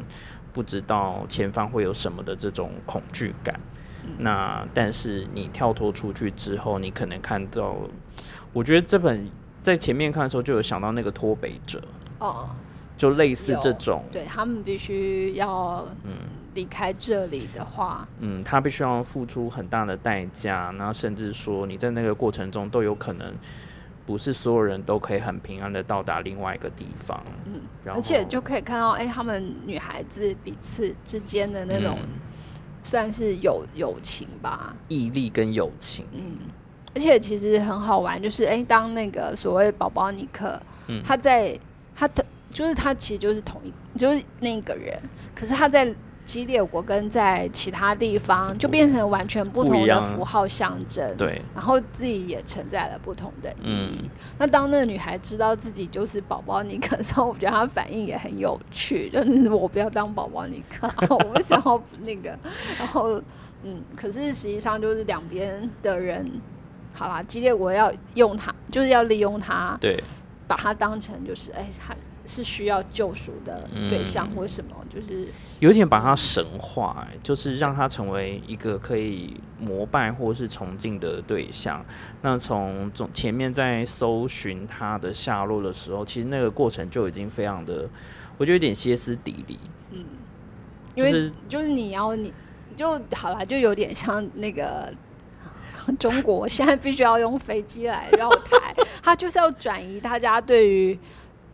[0.56, 3.60] 不知道前方会有什么的这种恐惧感。
[4.16, 7.76] 那但是你跳脱出去之后，你可能看到，
[8.54, 9.28] 我觉得这本
[9.60, 11.82] 在前面看的时候就有想到那个脱北者，
[12.20, 12.48] 哦，
[12.96, 16.12] 就类似这种，对他们必须要嗯。
[16.56, 23.30] 离开这里的话，嗯，他必须要付出很大的代价，然后甚至说你在那个过程中都有可能
[24.06, 32.08] 不是所有人都可以很平安的到达另外一个地方，嗯，然后而且就可以看到，哎、他们女孩子彼此之间的那种、嗯。
[32.82, 36.36] 算是友友情吧，毅力跟友情，嗯，
[36.94, 41.02] 而且其实很好玩，就是哎、当那个所谓宝宝尼克，嗯。
[41.04, 41.58] 他在
[41.96, 44.96] 他的就是他其实就是同一就是那个人，
[45.34, 45.92] 可是他在
[46.26, 54.00] 激烈国跟在其他地方就变成完全不同的符号象征，对，然后自己也承载了不同的意义。
[54.02, 54.10] 嗯。
[54.36, 62.36] 那当那个女孩知道自己就是宝宝尼克的时候，我觉得她反应也很有趣，就是我不要当宝宝尼克，我不想要那个。
[62.78, 63.22] 然后，
[63.62, 66.28] 嗯，可是实际上就是两边的人，
[66.92, 70.02] 好啦，激烈国要用他，就是要利用他，对，
[70.48, 71.94] 把他当成就是哎，他
[72.26, 74.36] 是需要救赎的对象嗯。
[74.36, 75.28] 或什么，就是
[75.60, 81.84] 有点把它神化、欸，就是让它成为一个可以膜拜或是崇敬的对象。
[82.22, 87.88] 那从从前面在搜寻他的下落的时候，其实那个过程就已经非常的，
[88.36, 89.58] 我觉得有点歇斯底里。
[89.92, 90.04] 嗯
[90.94, 92.32] 因为就是就是你要你
[92.74, 94.90] 就好啦，就有点像那个
[95.98, 100.98] 中国现在必须要用飞机来绕台，它就是要转移大家对于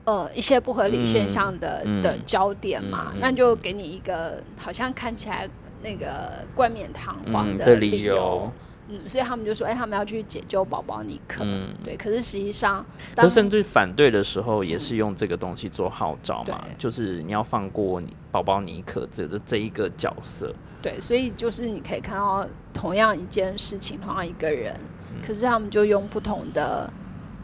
[0.04, 5.48] 呃一些不合理现象的、嗯的焦点嘛，那就给你一个好像看起来
[5.82, 8.14] 那个冠冕堂皇嗯的的理由。
[8.14, 8.52] 由
[8.88, 11.42] 嗯，所以他们就说，哎、他们要去解救宝宝尼克。
[11.44, 12.84] 嗯对，可是实际上，
[13.14, 20.52] 当甚至反对的时候，也是用这个东西做号召嘛，对就是你要放过你宝宝尼克这个这一个角色。
[20.82, 22.44] 对，所以就是你可以看到
[22.74, 24.76] 同样一件事情，同样一个人，
[25.24, 26.92] 可是他们就用不同的，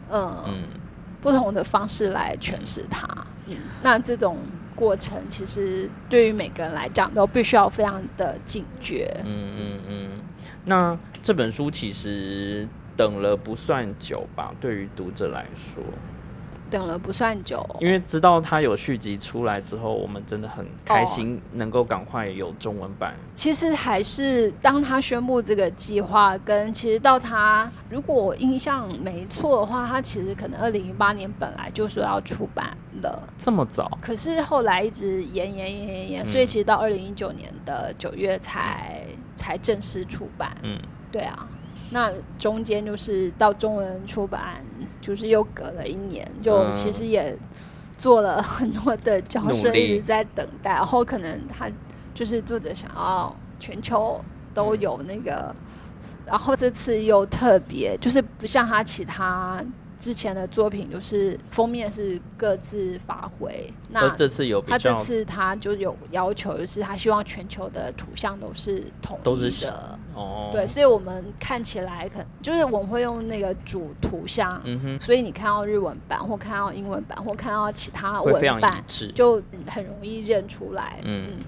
[0.09, 0.63] 呃、嗯，
[1.21, 3.07] 不同的方式来诠释它。
[3.47, 4.37] 嗯，那这种
[4.75, 9.09] 过程其实对于每个人来讲都必须要非常的警觉。
[9.25, 10.09] 嗯嗯嗯，
[10.65, 15.83] 那这本书其实等了不算久吧，对于读者来说，
[16.69, 23.13] 等了不算久，因为知道它有续集出来之后，我们真的很开心能够赶快有中文版。
[23.35, 33.27] 其实还是当他宣布这个计划，跟其实到他如果我印象没错的话，他其实可能二零一八年本来就说要出版了。
[33.37, 39.03] 这么早，可是后来一直延延延延延，嗯所以其实到二零一九年的九月才
[39.35, 40.55] 才正式出版。
[40.63, 40.77] 嗯
[41.11, 41.47] 对啊，
[41.89, 44.63] 那中间就是到中文出版，
[45.09, 47.35] 就是又隔了一年，就嗯其实也
[47.97, 51.67] 做了 很多的交涉一直在等待，然后可能他
[52.13, 55.53] 就是作者想要全球都嗯有那个，
[56.27, 59.59] 然后这次又特别，就是不像他其他。
[59.99, 78.83] 之前的作品就是封面是各自发挥，那这次有他这次他就有要求，就是他希望全球的图像都是统一的，哦，对，，所以我们看起来可就是我们会用那个主图像，嗯哼，所以你看到日文版或看到英文版或看到其他文版。
[79.13, 80.99] 就很容易认出来。
[81.03, 81.27] 嗯。
[81.31, 81.45] 嗯，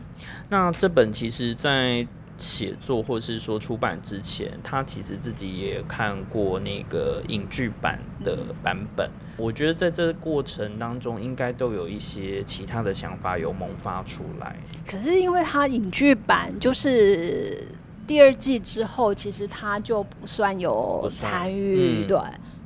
[0.49, 2.05] 那这本其实，在
[2.41, 9.09] 写作或是说出版之前，他其实自己也看过那个影剧版的版本。
[9.37, 14.55] 我觉得在这过程当中，应该都有一些其他的想法有萌发出来。
[14.85, 17.65] 可是因为他影剧版就是
[18.05, 22.19] 第二季之后，其实他就不算有参与，嗯对，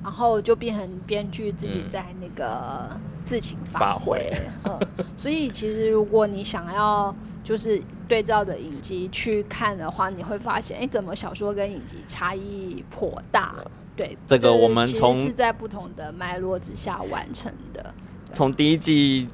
[0.05, 2.87] 然后就变成编剧自己嗯在那个
[3.23, 4.31] 自行发发挥，
[4.63, 4.79] 嗯，
[5.17, 13.55] 所以其实如果你想要就是对照着影集去看的话，你会发现，哎，怎么小说跟影集差异颇大？
[13.95, 17.91] 对，这个我们其实从是在不同的脉络之下完成的。
[18.31, 19.27] 从第一季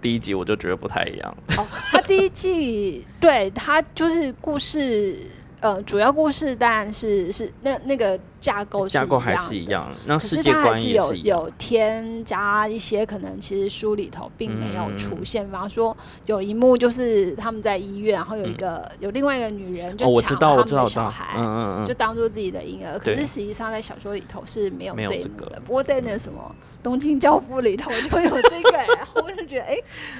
[0.00, 1.36] 第一集我就觉得不太一样。
[1.58, 5.26] 哦，他第一季对他就是故事，
[5.60, 9.48] 呃，主要故事当然是是那那个架构是架构还样的。
[9.48, 11.14] 是一样，那可是世界观它还是有。
[11.14, 15.94] 有添加一些可能其实书里头并没有出嗯现，比方说
[16.26, 22.98] 有一幕就是他们在医院，然后有一个、有另外一个女人就抢了他们的小孩，，嗯嗯嗯，就当做自己的婴儿。
[22.98, 25.60] 可是实际上在小说里头是没有这个这一幕的。
[25.64, 26.40] 不过在那什么
[26.82, 29.76] 《东京教父》里头就有这个、然后我就觉得，哎、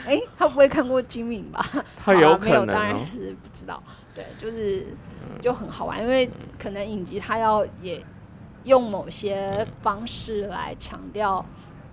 [0.07, 1.64] 哎、他不会看过金敏吧？
[2.05, 3.03] 他有可能、没有，当然哦。
[3.07, 3.82] 是不知道。
[4.20, 4.86] 对，就是
[5.40, 8.02] 就很好玩，因为可能影集它要也
[8.64, 11.44] 用某些方式来强调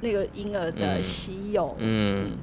[0.02, 1.76] 那个婴儿的稀有。
[1.80, 2.38] 嗯，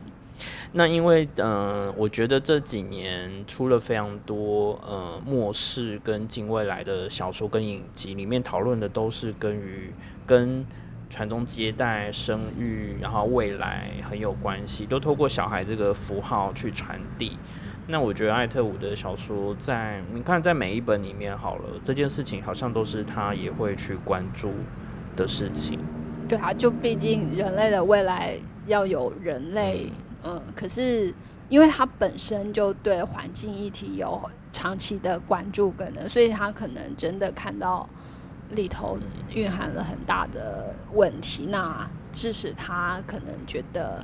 [0.73, 9.93] 那因为嗯、呃我觉得这几年出了非常多呃末世跟近未来的小说跟影集，里面讨论的都是跟于
[10.27, 10.65] 跟
[11.11, 17.39] 传宗接代、生育，然后未来很有关系，都透过小孩这个符号去传递。
[17.87, 24.53] 那我觉得艾特伍的小说在你看在每一本里面好了，这件事情好像都是他也会去关注
[25.15, 25.79] 的事情。
[26.27, 31.13] 对啊，就毕竟人类的未来要有人类，嗯，可是
[31.51, 34.19] 因为他本身就对环境议题有
[34.51, 37.87] 长期的关注跟的，所以他可能真的看到
[38.51, 38.97] 里头
[39.35, 44.03] 蕴含了很大的问题，那致使他可能觉得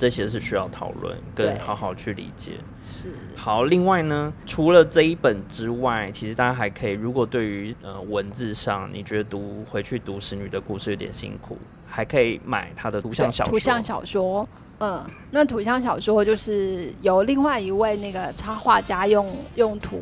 [0.00, 2.52] 这些是需要讨论跟好好去理解。
[2.80, 13.50] 是好，另外呢，除了这一本之外，其实大家还可以，如果对于呃文字上你觉得读回去读《使女的故事》有点辛苦，还可以买它的图像小说。
[13.50, 14.48] 图像小说，
[14.78, 20.00] 嗯，那图像小说就是由另外一位那个插画家用用图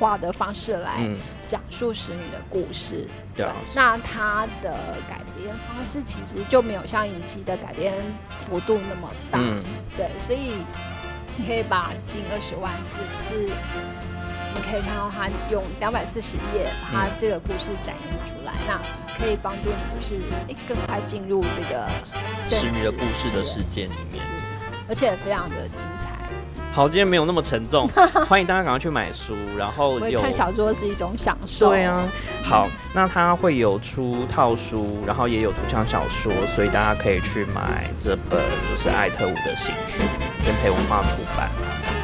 [0.00, 1.16] 画的方式来嗯，
[1.50, 3.08] 讲述使女的故事。
[3.34, 4.72] 对啊，那它的
[5.08, 7.92] 改编方式其实就没有像影集的改编
[8.38, 9.60] 幅度那么大，嗯，
[9.96, 10.54] 对，所以
[11.36, 12.98] 你可以把近二十万字，
[13.28, 13.52] 就是
[14.54, 18.78] 你可以看到他用两百四十页把它嗯这个故事展现出来，那
[19.18, 21.88] 可以帮助你就是诶更快进入这个
[22.46, 24.10] 正使女的故事的世界里面。
[24.10, 24.32] 是，
[24.88, 26.19] 而且非常的精彩。
[26.72, 27.88] 好，今天没有那么沉重，
[28.28, 31.70] 欢迎大家赶快去买书，然后有看小说是一种享受。
[31.70, 32.08] 对啊，
[32.44, 38.40] 好，那它会有出套书，然后也有图像小说，所以大家可以去买这本
[38.70, 40.04] 就是艾特伍的新书，
[40.46, 41.50] 跟培文化出版。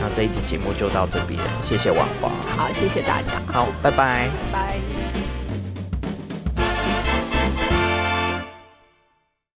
[0.01, 4.29] 那这一集节目就到这边，谢谢王华，好，谢谢大家，好，拜拜。
[4.53, 5.26] 拜拜。